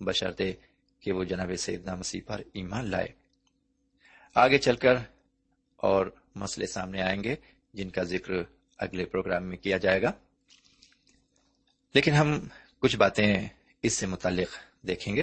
بشرطے 0.00 0.52
کہ 1.00 1.12
وہ 1.12 1.24
جناب 1.24 1.50
سیدنا 1.58 1.94
مسیح 1.94 2.20
پر 2.26 2.42
ایمان 2.52 2.90
لائے۔ 2.90 3.08
آگے 4.34 4.58
چل 4.58 4.76
کر 4.76 4.94
اور 5.76 6.06
مسئلے 6.34 6.66
سامنے 6.66 7.02
آئیں 7.02 7.24
گے، 7.24 7.36
جن 7.74 7.90
کا 7.90 8.02
ذکر 8.02 8.32
اگلے 8.78 9.04
پروگرام 9.04 9.44
میں 9.44 9.56
کیا 9.56 9.76
جائے 9.76 10.02
گا۔ 10.02 10.12
لیکن 11.94 12.12
ہم 12.12 12.48
کچھ 12.78 12.96
باتیں 12.96 13.48
اس 13.82 13.92
سے 13.92 14.06
متعلق 14.06 14.48
دیکھیں 14.86 15.16
گے۔ 15.16 15.22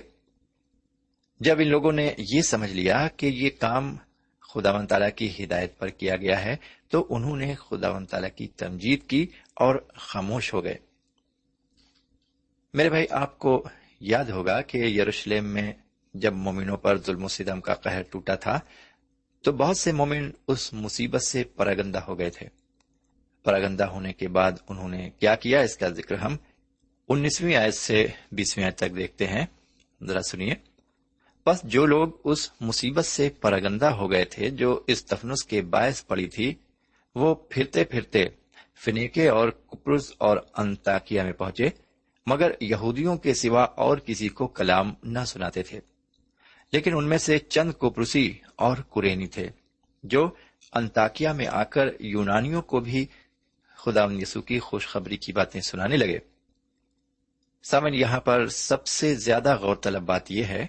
جب 1.43 1.59
ان 1.59 1.67
لوگوں 1.67 1.91
نے 1.91 2.13
یہ 2.17 2.41
سمجھ 2.41 2.71
لیا 2.71 3.07
کہ 3.07 3.25
یہ 3.25 3.49
کام 3.59 3.95
خدا 4.39 4.71
و 4.71 4.85
تعالیٰ 4.85 5.09
کی 5.15 5.43
ہدایت 5.43 5.77
پر 5.77 5.87
کیا 5.87 6.15
گیا 6.15 6.45
ہے، 6.45 6.55
تو 6.89 7.07
انہوں 7.09 7.35
نے 7.35 7.55
خدا 7.55 7.89
و 7.89 8.05
تعالیٰ 8.05 8.29
کی 8.35 8.47
تمجید 8.47 9.07
کی 9.07 9.27
اور 9.53 9.75
خاموش 9.95 10.53
ہو 10.53 10.63
گئے۔ 10.63 10.75
میرے 12.73 12.89
بھائی، 12.89 13.05
آپ 13.11 13.39
کو 13.39 13.63
یاد 13.99 14.25
ہوگا 14.25 14.61
کہ 14.61 14.77
یروشلم 14.77 15.45
میں 15.45 15.73
جب 16.13 16.33
مومنوں 16.33 16.77
پر 16.77 16.97
ظلم 16.97 17.23
و 17.23 17.27
ستم 17.27 17.61
کا 17.61 17.73
قہر 17.73 18.01
ٹوٹا 18.03 18.35
تھا، 18.35 18.59
تو 19.41 19.51
بہت 19.51 19.77
سے 19.77 19.91
مومن 19.91 20.31
اس 20.47 20.73
مصیبت 20.73 21.23
سے 21.23 21.43
پراگندہ 21.43 21.97
ہو 21.97 22.19
گئے 22.19 22.29
تھے۔ 22.29 22.47
پراگندہ 23.43 23.83
ہونے 23.83 24.13
کے 24.13 24.27
بعد 24.27 24.51
انہوں 24.69 24.89
نے 24.89 25.09
کیا 25.19 25.35
کیا؟ 25.35 25.61
اس 25.61 25.77
کا 25.77 25.89
ذکر 25.89 26.15
ہم 26.15 26.37
انیسویں 27.09 27.55
آیت 27.55 27.73
سے 27.73 28.07
بیسویں 28.31 28.65
آیت 28.65 28.77
تک 28.77 28.95
دیکھتے 28.95 29.27
ہیں۔ 29.27 29.45
ذرا 30.03 30.21
سنیے۔ 30.21 30.72
بس 31.45 31.63
جو 31.63 31.85
لوگ 31.85 32.09
اس 32.23 32.51
مصیبت 32.61 33.05
سے 33.05 33.29
پراگندہ 33.41 33.85
ہو 33.85 34.11
گئے 34.11 34.25
تھے، 34.25 34.49
جو 34.49 34.83
اس 34.87 35.05
تفنس 35.05 35.43
کے 35.43 35.61
باعث 35.61 36.05
پڑی 36.07 36.27
تھی، 36.27 36.53
وہ 37.15 37.35
پھرتے 37.35 37.83
پھرتے 37.83 38.25
فنیکے 38.85 39.29
اور 39.29 39.49
کپرز 39.49 40.11
اور 40.17 40.37
انتاکیا 40.57 41.23
میں 41.23 41.31
پہنچے، 41.31 41.69
مگر 42.25 42.51
یہودیوں 42.61 43.17
کے 43.17 43.33
سوا 43.33 43.63
اور 43.63 43.97
کسی 43.97 44.29
کو 44.29 44.47
کلام 44.47 44.93
نہ 45.03 45.19
سناتے 45.27 45.63
تھے۔ 45.63 45.79
لیکن 46.71 46.95
ان 46.95 47.03
میں 47.03 47.17
سے 47.17 47.39
چند 47.39 47.71
کپرسی 47.71 48.37
اور 48.55 48.77
کرینی 48.77 49.27
تھے، 49.27 49.49
جو 50.03 50.29
انتاکیا 50.73 51.33
میں 51.33 51.47
آ 51.47 51.63
کر 51.63 51.89
یونانیوں 51.99 52.61
کو 52.61 52.79
بھی 52.79 53.05
خدا 53.75 54.01
یسو 54.11 54.41
کی 54.41 54.59
خوشخبری 54.59 55.17
کی 55.17 55.33
باتیں 55.33 55.61
سنانے 55.61 55.97
لگے۔ 55.97 56.19
سامن، 57.63 57.93
یہاں 57.93 58.19
پر 58.19 58.47
سب 58.47 58.87
سے 58.87 59.15
زیادہ 59.15 59.55
غور 59.55 59.75
طلب 59.75 60.01
بات 60.01 60.31
یہ 60.31 60.43
ہے 60.43 60.65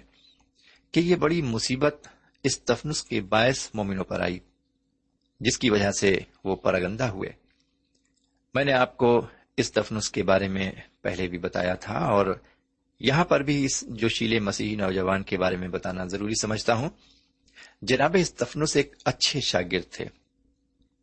کہ 0.95 0.99
یہ 0.99 1.15
بڑی 1.15 1.41
مصیبت 1.41 2.07
اس 2.43 2.61
تفنس 2.61 3.03
کے 3.03 3.21
باعث 3.21 3.69
مومنوں 3.73 4.03
پر 4.03 4.19
آئی، 4.19 4.39
جس 5.39 5.57
کی 5.57 5.69
وجہ 5.69 5.91
سے 5.91 6.19
وہ 6.43 6.55
پرگندہ 6.55 7.03
ہوئے۔ 7.03 7.29
میں 8.53 8.65
نے 8.65 8.73
آپ 8.73 8.97
کو 8.97 9.27
اس 9.57 9.71
تفنس 9.71 10.11
کے 10.11 10.23
بارے 10.23 10.47
میں 10.47 10.71
پہلے 11.01 11.27
بھی 11.27 11.37
بتایا 11.37 11.75
تھا 11.75 11.93
اور 11.93 12.39
یہاں 12.99 13.25
پر 13.25 13.39
بھی 13.39 13.65
اس 13.65 13.87
جوشیلے 13.87 14.39
مسیحی 14.39 14.75
نوجوان 14.75 15.23
کے 15.23 15.37
بارے 15.37 15.57
میں 15.57 15.67
بتانا 15.67 16.05
ضروری 16.05 16.33
سمجھتا 16.41 16.73
ہوں۔ 16.73 16.89
جناب 17.81 18.15
استفنس 18.19 18.75
ایک 18.75 18.95
اچھے 19.05 19.39
شاگرد 19.41 19.91
تھے۔ 19.91 20.05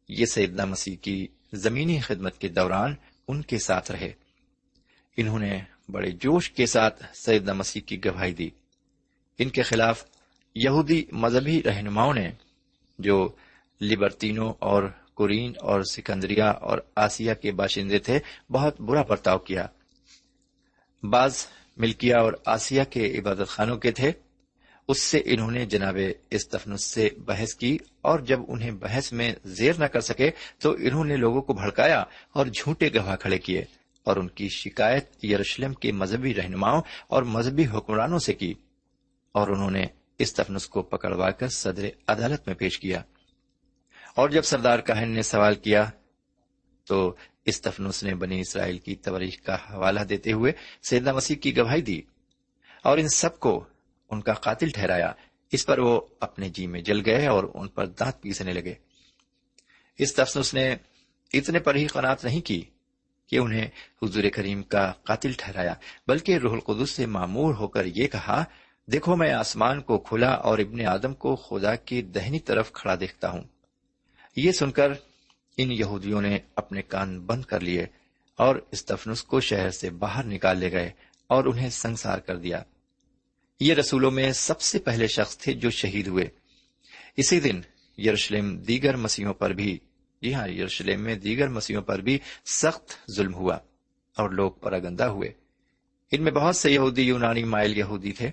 یہ 0.08 0.26
سیدنا 0.26 0.64
مسیح 0.64 0.96
کی 0.96 1.26
زمینی 1.52 2.00
خدمت 2.00 2.38
کے 2.38 2.48
دوران 2.48 2.94
ان 3.28 3.42
کے 3.42 3.58
ساتھ 3.58 3.90
رہے۔ 3.90 4.12
انہوں 5.16 5.38
نے 5.38 5.60
بڑے 5.88 6.10
جوش 6.10 6.50
کے 6.50 6.66
ساتھ 6.66 7.04
سیدنا 7.14 7.52
مسیح 7.52 7.82
کی 7.86 8.04
گواہی 8.04 8.34
دی۔ 8.34 8.50
ان 9.38 9.48
کے 9.48 9.62
خلاف 9.62 10.04
یہودی 10.54 11.04
مذہبی 11.12 11.62
رہنماؤں 11.62 12.14
نے، 12.14 12.30
جو 12.98 13.28
لبرتینوں 13.80 14.52
اور 14.58 14.82
کورین 15.14 15.52
اور 15.60 15.82
سکندریا 15.82 16.50
اور 16.50 16.78
آسیا 16.96 17.34
کے 17.34 17.52
باشندے 17.52 17.98
تھے، 17.98 18.18
بہت 18.50 18.80
برا 18.80 19.02
برتاؤ 19.02 19.38
کیا۔ 19.38 19.66
بعض 21.02 21.46
ملکیا 21.76 22.18
اور 22.18 22.32
آسیا 22.46 22.84
کے 22.84 23.18
عبادت 23.18 23.48
خانوں 23.48 23.76
کے 23.76 23.90
تھے۔ 23.90 24.12
اس 24.88 25.02
سے 25.02 25.22
انہوں 25.24 25.50
نے 25.50 25.66
جناب 25.66 25.96
استفنس 26.30 26.84
سے 26.84 27.08
بحث 27.18 27.54
کی 27.54 27.78
اور 28.00 28.18
جب 28.18 28.40
انہیں 28.48 28.70
بحث 28.70 29.12
میں 29.12 29.32
زیر 29.44 29.72
نہ 29.78 29.84
کر 29.84 30.00
سکے، 30.00 30.30
تو 30.58 30.72
انہوں 30.72 31.04
نے 31.04 31.16
لوگوں 31.16 31.42
کو 31.42 31.52
بھڑکایا 31.52 32.04
اور 32.32 32.46
جھوٹے 32.46 32.88
گواہ 32.88 33.16
کھڑے 33.16 33.38
کیے 33.38 33.64
اور 34.04 34.16
ان 34.16 34.28
کی 34.28 34.48
شکایت 34.48 35.24
یروشلم 35.24 35.74
کے 35.74 35.92
مذہبی 35.92 36.34
رہنماؤں 36.34 36.82
اور 37.08 37.22
مذہبی 37.22 37.66
حکمرانوں 37.66 38.18
سے 38.18 38.34
کی۔ 38.34 38.54
اور 39.32 39.48
انہوں 39.48 39.70
نے 39.70 39.84
استفنس 40.18 40.68
کو 40.68 40.82
پکڑوا 40.82 41.30
کر 41.30 41.48
صدر 41.48 41.84
عدالت 42.06 42.46
میں 42.46 42.54
پیش 42.54 42.78
کیا۔ 42.78 43.02
اور 44.14 44.28
جب 44.28 44.42
سردار 44.42 44.78
کہن 44.78 45.08
نے 45.08 45.22
سوال 45.22 45.54
کیا 45.54 45.90
تو 46.84 47.16
استفنس 47.44 48.02
نے 48.02 48.14
بنی 48.14 48.40
اسرائیل 48.40 48.78
کی 48.78 48.94
تواریخ 48.96 49.42
کا 49.42 49.54
حوالہ 49.54 50.00
دیتے 50.00 50.32
ہوئے 50.32 50.52
سیدنا 50.82 51.12
مسیح 51.12 51.36
کی 51.36 51.56
گواہی 51.56 51.82
دی 51.82 52.00
اور 52.84 52.98
ان 52.98 53.08
سب 53.08 53.40
کو 53.40 53.64
ان 54.10 54.20
کا 54.20 54.32
قاتل 54.32 54.68
ٹھہرایا۔ 54.68 55.12
اس 55.52 55.66
پر 55.66 55.78
وہ 55.78 56.00
اپنے 56.20 56.48
جی 56.48 56.66
میں 56.66 56.80
جل 56.80 57.06
گئے 57.06 57.26
اور 57.26 57.44
ان 57.54 57.68
پر 57.68 57.86
دانت 57.86 58.22
پیسنے 58.22 58.52
لگے۔ 58.52 58.74
اس 59.98 60.14
تفسنس 60.14 60.54
نے 60.54 60.76
اتنے 61.32 61.58
پر 61.58 61.74
ہی 61.74 61.86
قناعت 61.86 62.24
نہیں 62.24 62.40
کی 62.40 62.62
کہ 63.26 63.36
انہیں 63.36 63.68
حضور 64.02 64.24
کریم 64.32 64.62
کا 64.62 64.92
قاتل 65.02 65.32
ٹھہرایا، 65.38 65.74
بلکہ 66.06 66.36
روح 66.36 66.52
القدس 66.52 66.90
سے 66.90 67.06
معمور 67.06 67.54
ہو 67.54 67.68
کر 67.68 67.84
یہ 67.84 68.06
کہا 68.06 68.44
دیکھو 68.92 69.16
میں 69.16 69.32
آسمان 69.32 69.80
کو 69.80 69.98
کھلا 69.98 70.30
اور 70.30 70.58
ابن 70.58 70.86
آدم 70.86 71.14
کو 71.14 71.36
خدا 71.36 71.74
کی 71.74 72.02
دہنی 72.02 72.38
طرف 72.38 72.72
کھڑا 72.72 72.94
دیکھتا 73.00 73.30
ہوں۔ 73.30 73.42
یہ 74.36 74.52
سن 74.52 74.70
کر 74.70 74.92
ان 75.56 75.72
یہودیوں 75.72 76.22
نے 76.22 76.38
اپنے 76.56 76.82
کان 76.82 77.20
بند 77.20 77.44
کر 77.44 77.60
لیے 77.60 77.86
اور 78.36 78.56
استفنس 78.70 79.22
کو 79.22 79.40
شہر 79.40 79.70
سے 79.70 79.90
باہر 79.90 80.24
نکال 80.24 80.58
لے 80.58 80.72
گئے 80.72 80.90
اور 81.26 81.44
انہیں 81.44 81.68
سنسار 81.68 82.18
کر 82.18 82.36
دیا۔ 82.36 82.62
یہ 83.60 83.74
رسولوں 83.74 84.10
میں 84.10 84.32
سب 84.32 84.60
سے 84.60 84.78
پہلے 84.78 85.06
شخص 85.06 85.38
تھے 85.38 85.52
جو 85.52 85.70
شہید 85.70 86.06
ہوئے۔ 86.06 86.24
اسی 87.16 87.40
دن 87.40 87.60
یروشلم 87.98 88.58
دیگر 88.58 88.96
مسیحوں 88.96 89.34
پر 89.34 89.50
بھی 89.50 89.78
جی 90.22 90.34
ہاں 90.34 90.48
یروشلم 90.48 91.02
میں 91.02 91.14
دیگر 91.14 91.48
مسیحوں 91.48 91.82
پر 91.82 91.98
بھی 91.98 92.18
سخت 92.46 93.10
ظلم 93.16 93.34
ہوا 93.34 93.54
اور 94.16 94.30
لوگ 94.30 94.52
پراگندہ 94.52 95.04
ہوئے۔ 95.04 95.32
ان 96.12 96.22
میں 96.22 96.32
بہت 96.32 96.56
سے 96.56 96.72
یہودی، 96.72 97.02
یونانی 97.02 97.44
مائل 97.44 97.78
یہودی 97.78 98.12
تھے۔ 98.12 98.30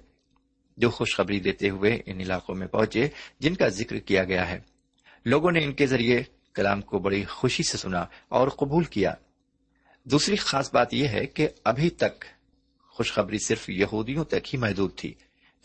جو 0.79 0.89
خوشخبری 0.89 1.39
دیتے 1.39 1.69
ہوئے 1.69 1.99
ان 2.05 2.19
علاقوں 2.19 2.55
میں 2.55 2.67
پہنچے، 2.67 3.07
جن 3.39 3.55
کا 3.55 3.67
ذکر 3.67 3.99
کیا 3.99 4.23
گیا 4.23 4.49
ہے۔ 4.49 4.59
لوگوں 5.25 5.51
نے 5.51 5.63
ان 5.63 5.73
کے 5.73 5.87
ذریعے 5.87 6.23
کلام 6.53 6.81
کو 6.81 6.99
بڑی 6.99 7.23
خوشی 7.25 7.63
سے 7.63 7.77
سنا 7.77 8.05
اور 8.27 8.47
قبول 8.47 8.83
کیا۔ 8.83 9.13
دوسری 10.03 10.35
خاص 10.35 10.73
بات 10.73 10.93
یہ 10.93 11.07
ہے 11.07 11.25
کہ 11.25 11.47
ابھی 11.63 11.89
تک 11.89 12.25
خوشخبری 12.87 13.37
صرف 13.37 13.69
یہودیوں 13.69 14.23
تک 14.23 14.53
ہی 14.53 14.59
محدود 14.59 14.95
تھی۔ 14.95 15.13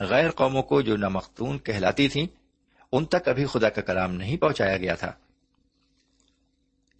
غیر 0.01 0.31
قوموں 0.31 0.63
کو 0.63 0.81
جو 0.81 0.97
نمختون 0.97 1.59
کہلاتی 1.59 2.09
تھیں، 2.09 2.27
ان 2.93 3.05
تک 3.05 3.29
ابھی 3.29 3.47
خدا 3.47 3.69
کا 3.69 3.83
کلام 3.83 4.15
نہیں 4.15 4.37
پہنچایا 4.37 4.77
گیا 4.77 4.95
تھا۔ 4.95 5.13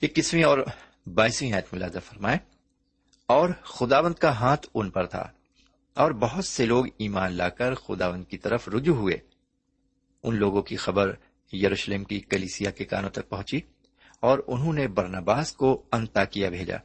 اکیسویں 0.03 0.45
اور 0.45 0.59
بائیسویں 1.07 1.53
آیت 1.53 1.75
ملازہ 1.75 1.99
فرمائے، 1.99 2.39
اور 3.27 3.49
خداوند 3.63 4.15
کا 4.15 4.41
ہاتھ 4.41 4.67
ان 4.75 4.91
پر 4.91 5.07
تھا۔ 5.07 5.31
اور 5.95 6.11
بہت 6.11 6.45
سے 6.45 6.67
لوگ 6.67 6.85
ایمان 6.99 7.33
لا 7.33 7.49
کر 7.49 7.75
خداوند 7.75 8.25
کی 8.25 8.39
طرف 8.39 8.69
رجوع 8.69 8.97
ہوئے۔ 8.97 9.17
ان 10.23 10.37
لوگوں 10.37 10.63
کی 10.63 10.77
خبر 10.77 11.15
یروشلم 11.53 12.05
کی 12.05 12.21
کلیسیا 12.21 12.71
کے 12.71 12.85
کانوں 12.85 13.11
تک 13.11 13.29
پہنچی 13.29 13.61
اور 14.21 14.39
انہوں 14.47 14.73
نے 14.73 14.89
برنباس 14.89 15.53
کو 15.53 15.85
انتاکیا 15.93 16.49
بھیجا۔ 16.49 16.77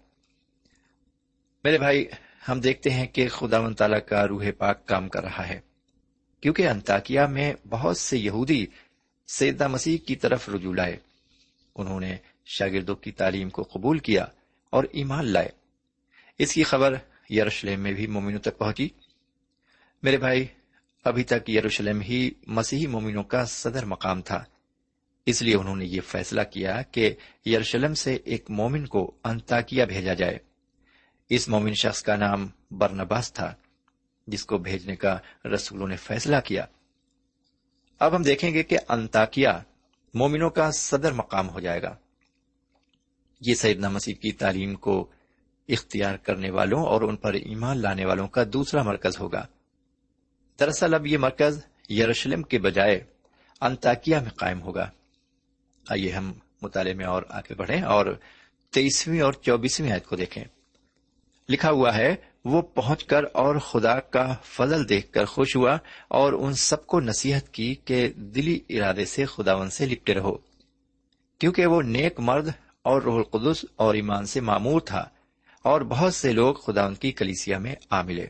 میرے 1.63 1.77
بھائی، 1.77 2.05
ہم 2.49 2.61
دیکھتے 2.61 2.89
ہیں 2.89 3.07
کہ 3.07 3.29
خدا 3.29 3.59
و 3.59 3.73
تعالی 3.73 3.99
کا 3.99 4.27
روح 4.27 4.45
پاک 4.57 4.85
کام 4.85 5.09
کر 5.09 5.23
رہا 5.23 5.47
ہے، 5.47 5.59
کیونکہ 6.41 6.67
انتاکیا 6.67 7.27
میں 7.27 7.53
بہت 7.69 7.97
سے 7.97 8.17
یہودی 8.17 8.65
سیدہ 9.27 9.67
مسیح 9.67 9.97
کی 9.97 10.15
طرف 10.15 10.49
رجوع 10.49 10.73
لائے۔ 10.73 10.97
انہوں 11.75 11.99
نے 11.99 12.17
شاگردوں 12.45 12.95
کی 12.95 13.11
تعلیم 13.11 13.49
کو 13.49 13.63
قبول 13.63 13.99
کیا 13.99 14.25
اور 14.69 14.83
ایمان 14.91 15.25
لائے۔ 15.25 15.49
اس 16.37 16.53
کی 16.53 16.63
خبر 16.63 16.95
یروشلم 17.29 17.79
میں 17.79 17.93
بھی 17.93 18.07
مومنوں 18.07 18.39
تک 18.39 18.57
پہنچی۔ 18.57 18.89
میرے 20.03 20.17
بھائی، 20.17 20.47
ابھی 21.03 21.23
تک 21.23 21.49
یروشلم 21.49 22.01
ہی 22.01 22.31
مسیحی 22.47 22.87
مومنوں 22.87 23.23
کا 23.23 23.45
صدر 23.45 23.85
مقام 23.85 24.21
تھا۔ 24.21 24.43
اس 25.25 25.41
لیے 25.41 25.55
انہوں 25.55 25.75
نے 25.75 25.85
یہ 25.85 26.01
فیصلہ 26.01 26.41
کیا 26.41 26.81
کہ 26.81 27.15
یروشلم 27.45 27.93
سے 27.93 28.15
ایک 28.15 28.45
مومن 28.49 28.85
کو 28.85 29.15
انتاکیا 29.23 29.85
بھیجا 29.85 30.13
جائے۔ 30.13 30.37
اس 31.29 31.49
مومن 31.49 31.73
شخص 31.73 32.03
کا 32.03 32.15
نام 32.15 32.47
برنباس 32.71 33.33
تھا، 33.33 33.53
جس 34.27 34.45
کو 34.45 34.57
بھیجنے 34.57 34.95
کا 34.95 35.17
رسولوں 35.53 35.87
نے 35.87 35.95
فیصلہ 35.95 36.35
کیا۔ 36.45 36.65
اب 37.99 38.15
ہم 38.15 38.21
دیکھیں 38.21 38.53
گے 38.53 38.63
کہ 38.63 38.77
انتاکیا 38.89 39.59
مومنوں 40.13 40.49
کا 40.49 40.71
صدر 40.71 41.11
مقام 41.11 41.49
ہو 41.49 41.59
جائے 41.59 41.81
گا۔ 41.81 41.95
یہ 43.41 43.53
سیدنا 43.53 43.89
مسیح 43.89 44.13
کی 44.13 44.31
تعلیم 44.31 44.75
کو 44.75 45.09
اختیار 45.67 46.17
کرنے 46.17 46.49
والوں 46.49 46.85
اور 46.85 47.01
ان 47.01 47.15
پر 47.15 47.33
ایمان 47.33 47.77
لانے 47.77 48.05
والوں 48.05 48.27
کا 48.27 48.43
دوسرا 48.53 48.83
مرکز 48.83 49.19
ہوگا۔ 49.19 49.45
دراصل 50.59 50.93
اب 50.93 51.07
یہ 51.07 51.17
مرکز 51.17 51.65
یروشلم 51.89 52.41
کے 52.41 52.59
بجائے 52.59 53.03
انتاکیا 53.61 54.19
میں 54.19 54.29
قائم 54.29 54.61
ہوگا۔ 54.61 54.89
آئیے 55.89 56.11
ہم 56.11 56.33
مطالعے 56.61 56.93
میں 56.93 57.05
اور 57.05 57.23
آگے 57.29 57.53
بڑھیں 57.53 57.81
اور 57.81 58.05
تیئیسویں 58.73 59.21
اور 59.21 59.33
چوبیسویں 59.33 59.91
آیت 59.91 60.05
کو 60.05 60.15
دیکھیں۔ 60.15 60.43
لکھا 61.49 61.71
ہوا 61.71 61.95
ہے، 61.95 62.15
وہ 62.45 62.61
پہنچ 62.61 63.03
کر 63.03 63.23
اور 63.33 63.55
خدا 63.55 63.99
کا 63.99 64.35
فضل 64.43 64.89
دیکھ 64.89 65.11
کر 65.11 65.25
خوش 65.25 65.55
ہوا 65.55 65.77
اور 66.07 66.33
ان 66.33 66.53
سب 66.53 66.87
کو 66.87 66.99
نصیحت 66.99 67.53
کی 67.53 67.75
کہ 67.75 68.07
دلی 68.15 68.59
ارادے 68.69 69.05
سے 69.05 69.25
خداون 69.25 69.69
سے 69.69 69.85
لپٹے 69.85 70.13
رہو۔ 70.13 70.37
کیونکہ 71.39 71.65
وہ 71.65 71.81
نیک 71.81 72.19
مرد 72.19 72.49
اور 72.81 73.01
روح 73.01 73.15
القدس 73.15 73.65
اور 73.75 73.95
ایمان 73.95 74.25
سے 74.25 74.41
معمور 74.41 74.81
تھا 74.81 75.09
اور 75.63 75.81
بہت 75.81 76.13
سے 76.13 76.31
لوگ 76.33 76.55
خداون 76.55 76.95
کی 76.95 77.11
کلیسیا 77.11 77.57
میں 77.57 77.75
آ 77.89 78.01
ملے 78.01 78.27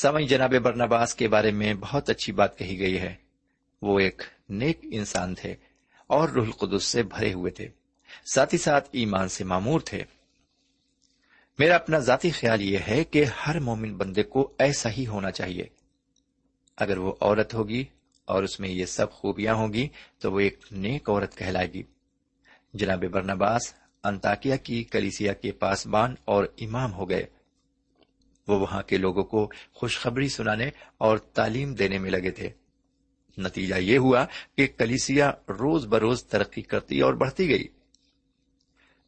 سمجھ 0.00 0.24
جناب 0.24 0.54
برنباس 0.54 1.14
کے 1.14 1.28
بارے 1.28 1.50
میں 1.50 1.74
بہت 1.74 2.10
اچھی 2.10 2.32
بات 2.32 2.58
کہی 2.58 2.78
گئی 2.78 3.00
ہے۔ 3.00 3.14
وہ 3.82 4.00
ایک 4.00 4.22
نیک 4.48 4.78
انسان 4.82 5.34
تھے 5.34 5.54
اور 6.06 6.28
روح 6.28 6.46
القدس 6.46 6.84
سے 6.84 7.02
بھرے 7.02 7.32
ہوئے 7.32 7.50
تھے۔ 7.50 7.68
ساتھ 8.34 8.54
ہی 8.54 8.58
ساتھ 8.58 8.88
ایمان 8.92 9.28
سے 9.28 9.44
معمور 9.44 9.80
تھے۔ 9.80 10.04
میرا 11.58 11.74
اپنا 11.74 11.98
ذاتی 11.98 12.30
خیال 12.30 12.62
یہ 12.62 12.78
ہے 12.88 13.04
کہ 13.04 13.24
ہر 13.24 13.60
مومن 13.60 13.96
بندے 13.96 14.22
کو 14.22 14.52
ایسا 14.58 14.90
ہی 14.90 15.06
ہونا 15.06 15.30
چاہیے۔ 15.30 15.64
اگر 16.76 16.98
وہ 16.98 17.14
عورت 17.20 17.54
ہوگی 17.54 17.84
اور 18.24 18.42
اس 18.42 18.60
میں 18.60 18.68
یہ 18.68 18.84
سب 18.84 19.12
خوبیاں 19.12 19.54
ہوں 19.54 19.72
گی، 19.72 19.88
تو 20.18 20.32
وہ 20.32 20.40
ایک 20.40 20.64
نیک 20.72 21.10
عورت 21.10 21.36
کہلائے 21.36 21.72
گی۔ 21.72 21.82
جناب 22.74 23.04
برنباس 23.04 23.74
انتاکیا 24.04 24.56
کی 24.56 24.84
کلیسیا 24.84 25.32
کے 25.32 25.52
پاسبان 25.52 26.14
اور 26.24 26.44
امام 26.58 26.92
ہو 26.92 27.10
گئے۔ 27.10 27.26
وہ 28.48 28.58
وہاں 28.58 28.82
کے 28.82 28.96
لوگوں 28.96 29.24
کو 29.24 29.50
خوشخبری 29.72 30.28
سنانے 30.28 30.70
اور 30.98 31.18
تعلیم 31.18 31.74
دینے 31.74 31.98
میں 31.98 32.10
لگے 32.10 32.30
تھے۔ 32.30 32.50
نتیجہ 33.38 33.74
یہ 33.74 33.98
ہوا 33.98 34.26
کہ 34.56 34.66
کلیسیا 34.66 35.32
روز 35.48 35.86
بروز 35.86 36.24
ترقی 36.24 36.62
کرتی 36.62 37.00
اور 37.00 37.14
بڑھتی 37.14 37.48
گئی۔ 37.48 37.68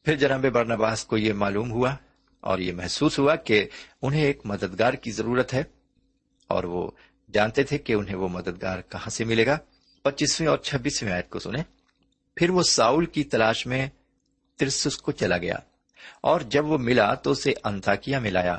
پھر 0.04 0.16
جناب 0.16 0.46
برنباس 0.46 1.04
کو 1.04 1.18
یہ 1.18 1.32
معلوم 1.32 1.70
ہوا 1.70 1.94
اور 2.40 2.58
یہ 2.58 2.72
محسوس 2.72 3.18
ہوا 3.18 3.36
کہ 3.36 3.68
انہیں 4.02 4.24
ایک 4.24 4.40
مددگار 4.44 4.94
کی 4.94 5.10
ضرورت 5.10 5.54
ہے 5.54 5.62
اور 6.48 6.64
وہ 6.64 6.90
جانتے 7.32 7.62
تھے 7.62 7.78
کہ 7.78 7.92
انہیں 7.92 8.14
وہ 8.14 8.28
مددگار 8.28 8.80
کہاں 8.80 9.10
سے 9.10 9.24
ملے 9.24 9.46
گا۔ 9.46 9.58
پچیسویں 10.02 10.48
اور 10.48 10.58
چھبیسویں 10.58 11.12
آیت 11.12 11.30
کو 11.30 11.38
سنیں۔ 11.38 11.62
پھر 12.36 12.50
وہ 12.50 12.62
ساؤل 12.62 13.06
کی 13.06 13.24
تلاش 13.24 13.66
میں 13.66 13.86
ترسس 14.56 14.96
کو 14.96 15.12
چلا 15.12 15.38
گیا 15.38 15.56
اور 16.20 16.40
جب 16.40 16.66
وہ 16.66 16.78
ملا 16.78 17.14
تو 17.14 17.30
اسے 17.30 17.52
انتاکیا 17.64 18.18
میں 18.18 18.30
لایا۔ 18.30 18.58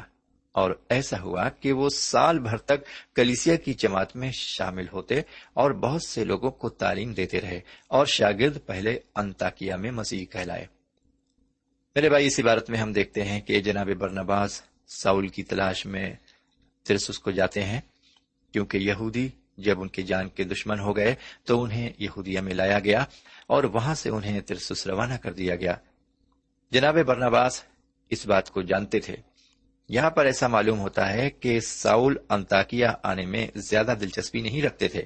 اور 0.55 0.71
ایسا 0.89 1.19
ہوا 1.19 1.49
کہ 1.49 1.71
وہ 1.71 1.89
سال 1.89 2.39
بھر 2.39 2.57
تک 2.57 3.15
کلیسیا 3.15 3.55
کی 3.55 3.73
جماعت 3.73 4.15
میں 4.15 4.31
شامل 4.33 4.85
ہوتے 4.93 5.21
اور 5.53 5.71
بہت 5.71 6.01
سے 6.01 6.25
لوگوں 6.25 6.51
کو 6.51 6.69
تعلیم 6.69 7.13
دیتے 7.13 7.41
رہے 7.41 7.59
اور 7.87 8.05
شاگرد 8.05 8.57
پہلے 8.65 8.99
انتاکیا 9.15 9.75
میں 9.75 9.91
مسیح 9.91 10.25
کہلائے۔ 10.25 10.65
میرے 11.95 12.09
بھائی، 12.09 12.27
اس 12.27 12.39
عبارت 12.39 12.69
میں 12.69 12.79
ہم 12.79 12.93
دیکھتے 12.93 13.23
ہیں 13.23 13.41
کہ 13.41 13.59
جناب 13.59 13.89
برنباز 13.89 14.61
ساؤل 14.87 15.27
کی 15.27 15.43
تلاش 15.43 15.85
میں 15.85 16.13
ترسس 16.83 17.19
کو 17.19 17.31
جاتے 17.31 17.63
ہیں۔ 17.63 17.81
کیونکہ 18.51 18.77
یہودی 18.77 19.29
جب 19.57 19.81
ان 19.81 19.87
کے 19.87 20.01
جان 20.01 20.29
کے 20.29 20.43
دشمن 20.43 20.79
ہو 20.79 20.97
گئے 20.97 21.15
تو 21.43 21.63
انہیں 21.63 21.89
یہودیہ 21.97 22.39
میں 22.39 22.53
لایا 22.53 22.79
گیا 22.79 23.05
اور 23.47 23.63
وہاں 23.63 23.95
سے 23.95 24.09
انہیں 24.09 24.41
ترسس 24.41 24.87
روانہ 24.87 25.13
کر 25.13 25.33
دیا 25.33 25.55
گیا۔ 25.55 25.75
جناب 26.71 26.97
برنباس 26.97 27.63
اس 28.09 28.25
بات 28.25 28.51
کو 28.51 28.61
جانتے 28.61 28.99
تھے 28.99 29.15
یہاں 29.89 30.09
پر 30.09 30.25
ایسا 30.25 30.47
معلوم 30.47 30.79
ہوتا 30.79 31.13
ہے 31.13 31.29
کہ 31.29 31.59
ساؤل 31.59 32.15
انتاکیا 32.29 32.93
آنے 33.03 33.25
میں 33.25 33.47
زیادہ 33.55 33.95
دلچسپی 34.01 34.41
نہیں 34.41 34.61
رکھتے 34.61 34.87
تھے۔ 34.87 35.01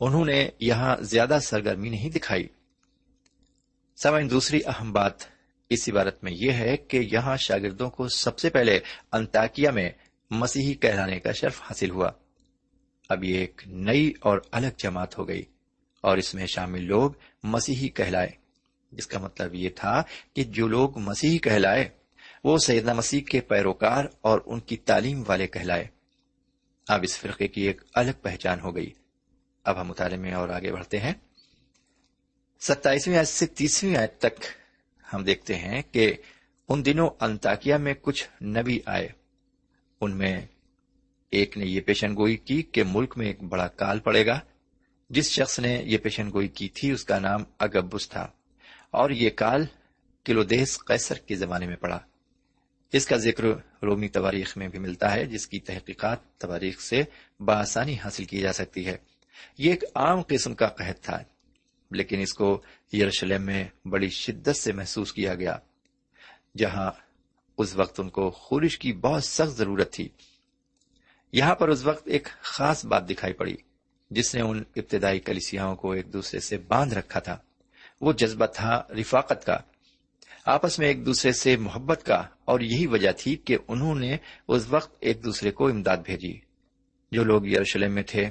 انہوں 0.00 0.24
نے 0.24 0.48
یہاں 0.60 0.96
زیادہ 1.00 1.38
سرگرمی 1.42 1.88
نہیں 1.88 2.10
دکھائی۔ 2.10 2.48
سمجھ 4.02 4.24
دوسری 4.24 4.60
اہم 4.66 4.92
بات 4.92 5.12
اس 5.70 5.88
عبارت 5.88 6.24
میں 6.24 6.32
یہ 6.34 6.52
ہے 6.52 6.76
کہ 6.76 7.08
یہاں 7.12 7.36
شاگردوں 7.36 7.90
کو 7.90 8.08
سب 8.08 8.38
سے 8.38 8.50
پہلے 8.50 8.80
انتاکیا 9.12 9.70
میں 9.70 9.90
مسیحی 10.30 10.74
کہلانے 10.74 11.20
کا 11.20 11.32
شرف 11.32 11.62
حاصل 11.62 11.90
ہوا۔ 11.90 12.10
اب 13.08 13.24
یہ 13.24 13.38
ایک 13.38 13.62
نئی 13.66 14.12
اور 14.20 14.38
الگ 14.52 14.66
جماعت 14.78 15.18
ہو 15.18 15.28
گئی 15.28 15.42
اور 16.00 16.16
اس 16.16 16.34
میں 16.34 16.46
شامل 16.46 16.84
لوگ 16.84 17.10
مسیحی 17.42 17.88
کہلائے۔ 17.88 18.28
جس 18.92 19.06
کا 19.06 19.18
مطلب 19.18 19.54
یہ 19.54 19.68
تھا 19.76 20.02
کہ 20.36 20.44
جو 20.44 20.68
لوگ 20.68 20.98
مسیحی 20.98 21.38
کہلائے 21.38 21.97
وہ 22.44 22.58
سیدنا 22.58 22.92
مسیح 22.92 23.20
کے 23.20 23.40
پیروکار 23.40 24.04
اور 24.20 24.40
ان 24.46 24.60
کی 24.60 24.76
تعلیم 24.76 25.22
والے 25.28 25.46
کہلائے۔ 25.46 25.84
اب 26.88 27.00
اس 27.02 27.18
فرقے 27.18 27.48
کی 27.48 27.62
ایک 27.62 27.80
الگ 27.94 28.10
پہچان 28.22 28.60
ہو 28.60 28.76
گئی۔ 28.76 28.90
اب 29.64 29.80
ہم 29.80 29.88
مطالعے 29.88 30.18
میں 30.18 30.32
اور 30.32 30.48
آگے 30.48 30.72
بڑھتے 30.72 31.00
ہیں۔ 31.00 31.12
ستائیسویں 32.60 33.18
آیت 33.18 33.28
سے 33.28 33.46
تیسویں 33.46 33.96
آیت 33.96 34.18
تک 34.18 34.44
ہم 35.14 35.24
دیکھتے 35.24 35.54
ہیں 35.54 35.82
کہ 35.92 36.14
ان 36.68 36.84
دنوں 36.84 37.10
انتاکیا 37.20 37.76
میں 37.76 37.94
کچھ 38.02 38.42
نبی 38.42 38.80
آئے۔ 38.86 39.08
ان 40.00 40.16
میں 40.16 40.46
ایک 41.30 41.58
نے 41.58 41.66
یہ 41.66 41.80
پیشن 41.80 42.16
گوئی 42.16 42.36
کی 42.36 42.62
کہ 42.62 42.82
ملک 42.84 43.18
میں 43.18 43.26
ایک 43.26 43.42
بڑا 43.42 43.68
کال 43.68 44.00
پڑے 44.00 44.26
گا۔ 44.26 44.40
جس 45.10 45.30
شخص 45.30 45.60
نے 45.60 45.82
یہ 45.84 45.98
پیشن 45.98 46.30
گوئی 46.32 46.48
کی 46.48 46.68
تھی، 46.68 46.90
اس 46.90 47.04
کا 47.04 47.18
نام 47.18 47.44
اگبس 47.58 48.08
تھا۔ 48.08 48.28
اور 48.90 49.10
یہ 49.10 49.30
کال 49.30 49.66
کلودیس 50.24 50.78
قیصر 50.84 51.14
کے 51.14 51.34
زمانے 51.34 51.66
میں 51.66 51.76
پڑا۔ 51.76 51.98
اس 52.92 53.06
کا 53.06 53.16
ذکر 53.16 53.44
رومی 53.82 54.08
تواریخ 54.08 54.56
میں 54.56 54.68
بھی 54.68 54.78
ملتا 54.78 55.14
ہے، 55.14 55.24
جس 55.24 55.46
کی 55.46 55.60
تحقیقات 55.60 56.18
تواریخ 56.38 56.80
سے 56.80 57.02
بآسانی 57.40 57.94
حاصل 58.04 58.24
کی 58.24 58.40
جا 58.40 58.52
سکتی 58.52 58.86
ہے۔ 58.86 58.96
یہ 59.58 59.70
ایک 59.70 59.84
عام 59.94 60.22
قسم 60.28 60.54
کا 60.54 60.68
قحط 60.68 61.00
تھا، 61.00 61.18
لیکن 61.90 62.20
اس 62.20 62.34
کو 62.34 62.62
یروشلم 62.92 63.42
میں 63.42 63.64
بڑی 63.84 64.08
شدت 64.08 64.56
سے 64.56 64.72
محسوس 64.72 65.12
کیا 65.12 65.34
گیا، 65.34 65.58
جہاں 66.56 66.90
اس 67.58 67.76
وقت 67.76 68.00
ان 68.00 68.08
کو 68.08 68.30
خورش 68.30 68.78
کی 68.78 68.92
بہت 68.92 69.24
سخت 69.24 69.52
ضرورت 69.52 69.92
تھی۔ 69.92 70.08
یہاں 71.32 71.54
پر 71.54 71.68
اس 71.68 71.84
وقت 71.84 72.08
ایک 72.08 72.28
خاص 72.40 72.84
بات 72.84 73.10
دکھائی 73.10 73.34
پڑی، 73.34 73.56
جس 74.10 74.34
نے 74.34 74.40
ان 74.40 74.62
ابتدائی 74.76 75.20
کلیسیاں 75.20 75.74
کو 75.74 75.92
ایک 75.92 76.12
دوسرے 76.12 76.40
سے 76.40 76.58
باندھ 76.58 76.94
رکھا 76.94 77.20
تھا۔ 77.20 77.38
وہ 78.00 78.12
جذبہ 78.12 78.46
تھا 78.46 78.82
رفاقت 79.00 79.46
کا۔ 79.46 79.58
آپس 80.48 80.78
میں 80.78 80.88
ایک 80.88 81.06
دوسرے 81.06 81.32
سے 81.32 81.56
محبت 81.56 82.06
کا 82.06 82.22
اور 82.44 82.60
یہی 82.60 82.86
وجہ 82.86 83.12
تھی 83.12 83.36
کہ 83.36 83.58
انہوں 83.68 83.94
نے 83.94 84.16
اس 84.48 84.66
وقت 84.68 84.96
ایک 85.00 85.24
دوسرے 85.24 85.50
کو 85.50 85.68
امداد 85.68 85.96
بھیجی۔ 85.96 86.38
جو 87.12 87.24
لوگ 87.24 87.46
یروشلم 87.46 87.92
میں 87.92 88.02
تھے، 88.02 88.26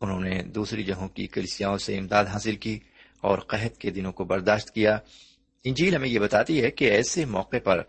انہوں 0.00 0.20
نے 0.20 0.42
دوسری 0.42 0.82
جگہوں 0.82 1.08
کی 1.08 1.26
کلیسیاں 1.26 1.76
سے 1.76 1.98
امداد 1.98 2.24
حاصل 2.24 2.56
کی 2.56 2.78
اور 3.20 3.38
قحط 3.38 3.78
کے 3.78 3.90
دنوں 3.90 4.12
کو 4.12 4.24
برداشت 4.24 4.70
کیا۔ 4.70 4.98
انجیل 5.64 5.94
ہمیں 5.94 6.08
یہ 6.08 6.18
بتاتی 6.18 6.62
ہے 6.62 6.70
کہ 6.70 6.84
ایسے 6.84 7.24
موقع 7.24 7.56
پر 7.64 7.82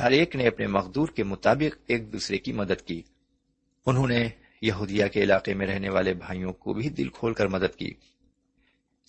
ہر 0.00 0.10
ایک 0.10 0.36
نے 0.36 0.46
اپنے 0.46 0.66
مقدور 0.66 1.08
کے 1.08 1.24
مطابق 1.24 1.78
ایک 1.86 2.12
دوسرے 2.12 2.38
کی 2.38 2.52
مدد 2.52 2.82
کی۔ 2.82 3.02
انہوں 3.86 4.08
نے 4.08 4.28
یہودیہ 4.62 5.06
کے 5.06 5.22
علاقے 5.22 5.54
میں 5.54 5.66
رہنے 5.66 5.88
والے 5.88 6.14
بھائیوں 6.14 6.52
کو 6.52 6.74
بھی 6.74 6.88
دل 6.88 7.08
کھول 7.08 7.34
کر 7.34 7.46
مدد 7.46 7.76
کی۔ 7.76 7.90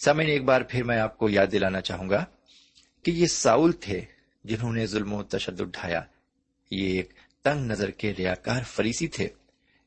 سمے 0.06 0.26
ایک 0.26 0.44
بار 0.44 0.62
پھر 0.62 0.84
میں 0.84 1.00
آپ 1.00 1.18
کو 1.18 1.30
یاد 1.30 1.48
دلانا 1.52 1.82
چاہوں 1.82 2.10
گا۔ 2.10 2.26
کہ 3.04 3.12
یہ 3.12 3.26
ساؤل 3.26 3.72
تھے 3.72 4.02
جنہوں 4.44 4.74
نے 4.74 4.86
ظلم 4.86 5.14
و 5.14 5.24
تشدد 5.24 5.62
اٹھایا 5.62 6.02
یہ 6.72 6.86
ایک 6.86 7.10
تنگ 7.44 7.66
نظر 7.66 7.92
کے 7.92 8.14
ریاکار 8.18 8.64
فریسی 8.64 9.08
تھے۔ 9.08 9.28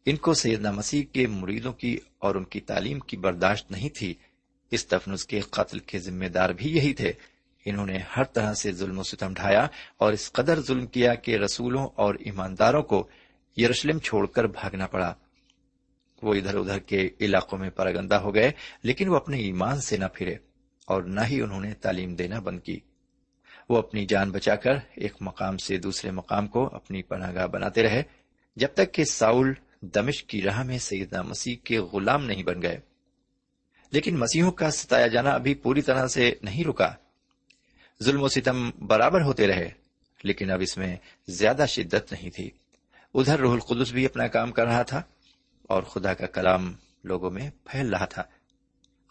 ان 0.06 0.16
کو 0.16 0.34
سیدنا 0.34 0.70
مسیح 0.70 1.02
کے 1.12 1.26
مریدوں 1.26 1.72
کی 1.72 1.98
اور 2.18 2.34
ان 2.34 2.44
کی 2.44 2.60
تعلیم 2.60 2.98
کی 2.98 3.16
برداشت 3.16 3.70
نہیں 3.70 3.88
تھی۔ 3.88 4.14
اس 4.70 4.86
تفنس 4.86 5.24
کے 5.24 5.40
قتل 5.40 5.78
کے 5.78 5.98
ذمہ 5.98 6.24
دار 6.24 6.50
بھی 6.50 6.76
یہی 6.76 6.94
تھے۔ 6.94 7.12
انہوں 7.64 7.86
نے 7.86 7.98
ہر 8.16 8.24
طرح 8.24 8.54
سے 8.54 8.72
ظلم 8.72 8.98
و 8.98 9.02
ستم 9.02 9.34
ڈھایا 9.34 9.66
اور 9.96 10.12
اس 10.12 10.32
قدر 10.32 10.60
ظلم 10.60 10.86
کیا 10.86 11.14
کہ 11.14 11.36
رسولوں 11.36 11.88
اور 11.94 12.14
ایمانداروں 12.14 12.82
کو 12.82 13.08
یروشلم 13.56 13.98
چھوڑ 13.98 14.26
کر 14.26 14.44
بھاگنا 14.44 14.86
پڑا۔ 14.86 15.14
وہ 16.22 16.34
ادھر 16.34 16.54
ادھر 16.54 16.78
کے 16.78 17.08
علاقوں 17.20 17.58
میں 17.58 17.70
پرگندہ 17.70 18.14
ہو 18.14 18.34
گئے، 18.34 18.52
لیکن 18.82 19.08
وہ 19.08 19.16
اپنے 19.16 19.38
ایمان 19.38 19.80
سے 19.80 19.96
نہ 19.96 20.04
پھرے 20.14 20.34
اور 20.84 21.02
نہ 21.02 21.20
ہی 21.20 21.40
انہوں 21.40 21.60
نے 21.60 21.74
تعلیم 21.74 22.14
دینا 22.14 22.38
بند 22.38 22.60
کی۔ 22.60 22.80
وہ 23.68 23.78
اپنی 23.78 24.06
جان 24.06 24.30
بچا 24.30 24.56
کر 24.56 24.72
ایک 24.96 25.12
مقام 25.20 25.56
سے 25.56 25.76
دوسرے 25.76 26.10
مقام 26.10 26.46
کو 26.46 26.66
اپنی 26.72 27.02
پناہ 27.02 27.34
گاہ 27.34 27.46
بناتے 27.46 27.82
رہے، 27.82 28.02
جب 28.56 28.68
تک 28.74 28.94
کہ 28.94 29.04
ساؤل 29.04 29.52
دمش 29.80 30.24
کی 30.24 30.42
راہ 30.42 30.62
میں 30.62 30.78
سیدنا 30.78 31.22
مسیح 31.22 31.56
کے 31.64 31.78
غلام 31.78 32.24
نہیں 32.24 32.42
بن 32.42 32.62
گئے۔ 32.62 32.80
لیکن 33.90 34.18
مسیحوں 34.18 34.52
کا 34.52 34.70
ستایا 34.70 35.06
جانا 35.06 35.30
ابھی 35.30 35.54
پوری 35.54 35.82
طرح 35.82 36.06
سے 36.06 36.34
نہیں 36.42 36.64
رکا۔ 36.64 36.90
ظلم 38.02 38.22
و 38.22 38.28
ستم 38.28 38.70
برابر 38.70 39.22
ہوتے 39.22 39.46
رہے، 39.46 39.70
لیکن 40.22 40.50
اب 40.50 40.60
اس 40.60 40.78
میں 40.78 40.96
زیادہ 41.28 41.64
شدت 41.68 42.12
نہیں 42.12 42.30
تھی۔ 42.30 42.50
ادھر 43.14 43.38
روح 43.38 43.52
القدس 43.52 43.92
بھی 43.92 44.06
اپنا 44.06 44.26
کام 44.26 44.52
کر 44.52 44.64
رہا 44.64 44.82
تھا 44.82 45.02
اور 45.62 45.82
خدا 45.82 46.14
کا 46.14 46.26
کلام 46.26 46.72
لوگوں 47.04 47.30
میں 47.30 47.50
پھیل 47.64 47.90
رہا 47.90 48.04
تھا۔ 48.04 48.22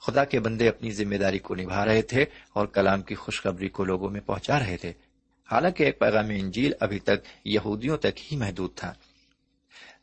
خدا 0.02 0.26
کے 0.26 0.40
بندے 0.40 0.70
اپنی 0.70 0.92
ذمہ 0.92 1.16
داری 1.16 1.40
کو 1.40 1.56
نبھا 1.56 1.86
رہے 1.86 2.02
تھے 2.02 2.26
اور 2.54 2.68
کلام 2.68 3.02
کی 3.02 3.16
خوشخبری 3.16 3.70
کو 3.70 3.84
لوگوں 3.84 4.10
میں 4.10 4.22
پہنچا 4.22 4.60
رہے 4.60 4.78
تھے۔ 4.78 4.94
حالانکہ 5.52 5.84
ایک 5.84 6.00
پیغام 6.00 6.30
انجیل 6.30 6.72
ابھی 6.80 7.00
تک 7.00 7.46
یہودیوں 7.46 7.98
تک 7.98 8.32
ہی 8.32 8.38
محدود 8.38 8.70
تھا۔ 8.76 8.94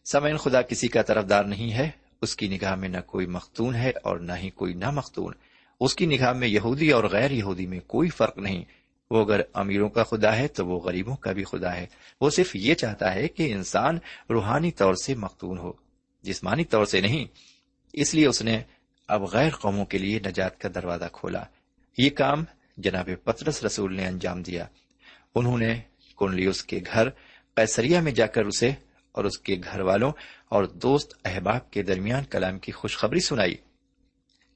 سمعین 0.04 0.36
خدا 0.36 0.62
کسی 0.62 0.88
کا 0.88 1.02
طرفدار 1.02 1.44
نہیں 1.44 1.72
ہے، 1.72 1.90
اس 2.22 2.36
کی 2.36 2.48
نگاہ 2.48 2.74
میں 2.74 2.88
نہ 2.88 2.96
کوئی 3.06 3.26
مختون 3.26 3.74
ہے 3.74 3.92
اور 4.02 4.16
نہ 4.16 4.32
ہی 4.32 4.50
کوئی 4.50 4.74
نہ 4.74 4.90
مختون 4.90 5.32
اس 5.80 5.94
کی 5.94 6.06
نگاہ 6.06 6.32
میں 6.32 6.48
یہودی 6.48 6.90
اور 6.90 7.04
غیر 7.04 7.30
یہودی 7.30 7.66
میں 7.66 7.80
کوئی 7.86 8.08
فرق 8.08 8.38
نہیں۔ 8.38 8.64
وہ 9.10 9.24
اگر 9.24 9.40
امیروں 9.54 9.88
کا 9.88 10.04
خدا 10.04 10.36
ہے 10.36 10.48
تو 10.48 10.66
وہ 10.66 10.80
غریبوں 10.80 11.16
کا 11.16 11.32
بھی 11.32 11.44
خدا 11.44 11.76
ہے۔ 11.76 11.86
وہ 12.20 12.30
صرف 12.30 12.56
یہ 12.56 12.74
چاہتا 12.74 13.14
ہے 13.14 13.28
کہ 13.28 13.52
انسان 13.52 13.98
روحانی 14.30 14.70
طور 14.70 14.94
سے 14.94 15.14
مختون 15.14 15.58
ہو، 15.58 15.72
جسمانی 16.22 16.64
طور 16.64 16.84
سے 16.84 17.00
نہیں۔ 17.00 17.24
اس 17.92 18.14
لیے 18.14 18.26
اس 18.26 18.42
نے 18.42 18.60
اب 19.08 19.22
غیر 19.22 19.50
قوموں 19.50 19.84
کے 19.84 19.98
لیے 19.98 20.20
نجات 20.26 20.60
کا 20.60 20.68
دروازہ 20.74 21.04
کھولا۔ 21.12 21.42
یہ 21.98 22.10
کام 22.10 22.44
جناب 22.76 23.10
پترس 23.24 23.64
رسول 23.64 23.94
نے 23.94 24.06
انجام 24.06 24.42
دیا۔ 24.42 24.66
انہوں 25.34 25.58
نے 25.58 25.80
کونلیوس 26.14 26.64
کے 26.64 26.80
گھر 26.92 27.08
قیسریا 27.54 28.00
میں 28.00 28.12
جا 28.12 28.26
کر 28.26 28.44
اسے 28.44 28.70
اور 29.12 29.24
اس 29.24 29.38
کے 29.38 29.56
گھر 29.64 29.80
والوں 29.80 30.12
اور 30.48 30.64
دوست 30.64 31.14
احباب 31.24 31.70
کے 31.70 31.82
درمیان 31.82 32.24
کلام 32.24 32.58
کی 32.58 32.72
خوشخبری 32.72 33.20
سنائی۔ 33.20 33.54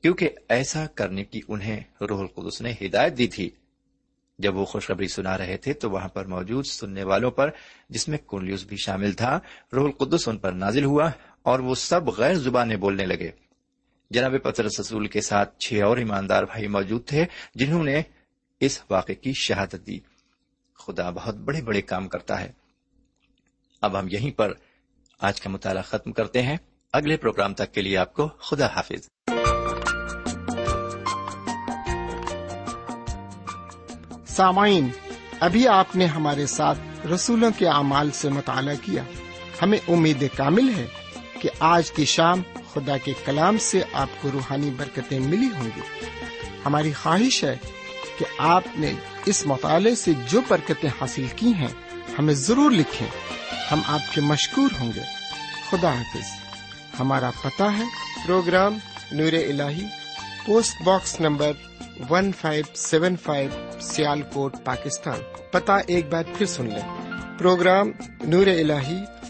کیونکہ 0.03 0.29
ایسا 0.49 0.87
کرنے 0.87 1.25
کی 1.25 1.41
انہیں 1.49 1.81
روح 2.01 2.21
القدس 2.21 2.61
نے 2.61 2.73
ہدایت 2.83 3.19
دی 3.19 3.27
تھی۔ 3.27 3.51
جب 4.39 4.57
وہ 4.57 4.65
خوشخبری 4.65 5.09
سنا 5.09 5.39
رہے 5.39 5.57
تھے 5.57 5.73
تو 5.73 5.91
وہاں 5.91 6.09
پر 6.09 6.25
موجود 6.25 6.65
سننے 6.65 7.05
والوں 7.05 7.31
پر، 7.31 7.51
جس 7.89 8.09
میں 8.09 8.19
کنلیوس 8.19 8.65
بھی 8.65 8.77
شامل 8.77 9.13
تھا، 9.13 9.41
روح 9.73 9.85
القدس 9.85 10.29
ان 10.29 10.39
پر 10.39 10.53
نازل 10.53 10.85
ہوا 10.85 11.11
اور 11.43 11.59
وہ 11.59 11.75
سب 11.75 12.09
غیر 12.09 12.35
زبانیں 12.35 12.77
بولنے 12.77 13.07
لگے۔ 13.07 13.31
جناب 14.13 14.35
پتر 14.43 14.65
رسول 14.65 15.07
کے 15.07 15.21
ساتھ 15.21 15.59
چھ 15.59 15.81
اور 15.85 15.97
ایماندار 15.97 16.43
بھائی 16.43 16.67
موجود 16.67 17.07
تھے 17.07 17.25
جنہوں 17.55 17.85
نے 17.85 18.03
اس 18.61 18.83
واقعے 18.91 19.15
کی 19.15 19.33
شہادت 19.33 19.87
دی۔ 19.87 19.99
خدا 20.79 21.11
بہت 21.11 21.35
بڑے 21.35 21.63
بڑے 21.63 21.83
کام 21.83 22.09
کرتا 22.09 22.41
ہے۔ 22.41 22.53
اب 23.81 23.99
ہم 23.99 24.09
یہیں 24.11 24.31
پر 24.31 24.53
آج 25.21 25.41
کا 25.41 25.51
مطالعہ 25.51 25.83
ختم 25.83 26.13
کرتے 26.13 26.43
ہیں۔ 26.43 26.57
اگلے 26.93 27.17
پروگرام 27.17 27.55
تک 27.55 27.73
کے 27.73 27.83
لیے 27.83 27.97
آپ 27.97 28.15
کو 28.15 28.29
خدا 28.29 28.67
حافظ۔ 28.67 29.09
سامعین، 34.27 34.89
ابھی 35.41 35.69
آپ 35.69 35.97
نے 35.97 36.07
ہمارے 36.07 36.47
ساتھ 36.47 37.07
رسولوں 37.07 37.51
کے 37.59 37.69
اعمال 37.69 38.11
سے 38.11 38.29
مطالعہ 38.29 38.75
کیا۔ 38.83 39.03
ہمیں 39.63 39.79
امید 39.89 40.25
کامل 40.37 40.75
ہے 40.77 40.87
کہ 41.41 41.49
آج 41.59 41.91
کی 41.91 42.05
شام 42.05 42.43
خدا 42.75 42.97
کے 42.97 43.13
کلام 43.25 43.59
سے 43.59 43.83
آپ 43.93 44.09
کو 44.21 44.31
روحانی 44.33 44.71
برکتیں 44.71 45.21
ملی 45.21 45.49
ہوں 45.57 45.69
گی۔ 45.77 45.81
ہماری 46.67 46.93
خواہش 46.93 47.45
ہے 47.45 47.57
کہ 48.19 48.25
آپ 48.39 48.63
نے 48.79 48.93
اس 49.27 49.47
مطالعے 49.47 49.95
سے 49.95 50.13
جو 50.29 50.41
برکتیں 50.49 50.91
حاصل 51.01 51.27
کی 51.37 51.55
ہیں، 51.55 52.01
ہمیں 52.19 52.35
ضرور 52.35 52.71
لکھیں۔ 52.71 53.09
ہم 53.73 53.81
آپ 53.87 54.15
کے 54.15 54.21
مشکور 54.21 54.81
ہوں 54.81 54.93
گے۔ 54.97 55.01
خدا 55.71 55.93
حافظ۔ 55.93 56.27
ہمارا 57.01 57.31
پتہ 57.45 57.63
ہے، 57.63 57.85
پروگرام 58.27 58.79
نور 59.13 59.33
ال 59.33 59.61
post 60.47 60.83
box 60.83 61.21
number 61.21 61.53
one 62.11 62.33
five 62.33 62.65
seven 62.75 63.17
five 63.17 63.81
Sialkot, 64.23 64.57
Pakistan. 64.65 65.19
پتا 65.51 65.77
ایک 65.87 66.13
بار 66.13 66.23
پھر 66.39 66.47
سن 66.47 66.67
لیں۔ 66.67 67.13
پروگرام 67.39 67.91
نور 68.25 68.47
ال 68.47 68.71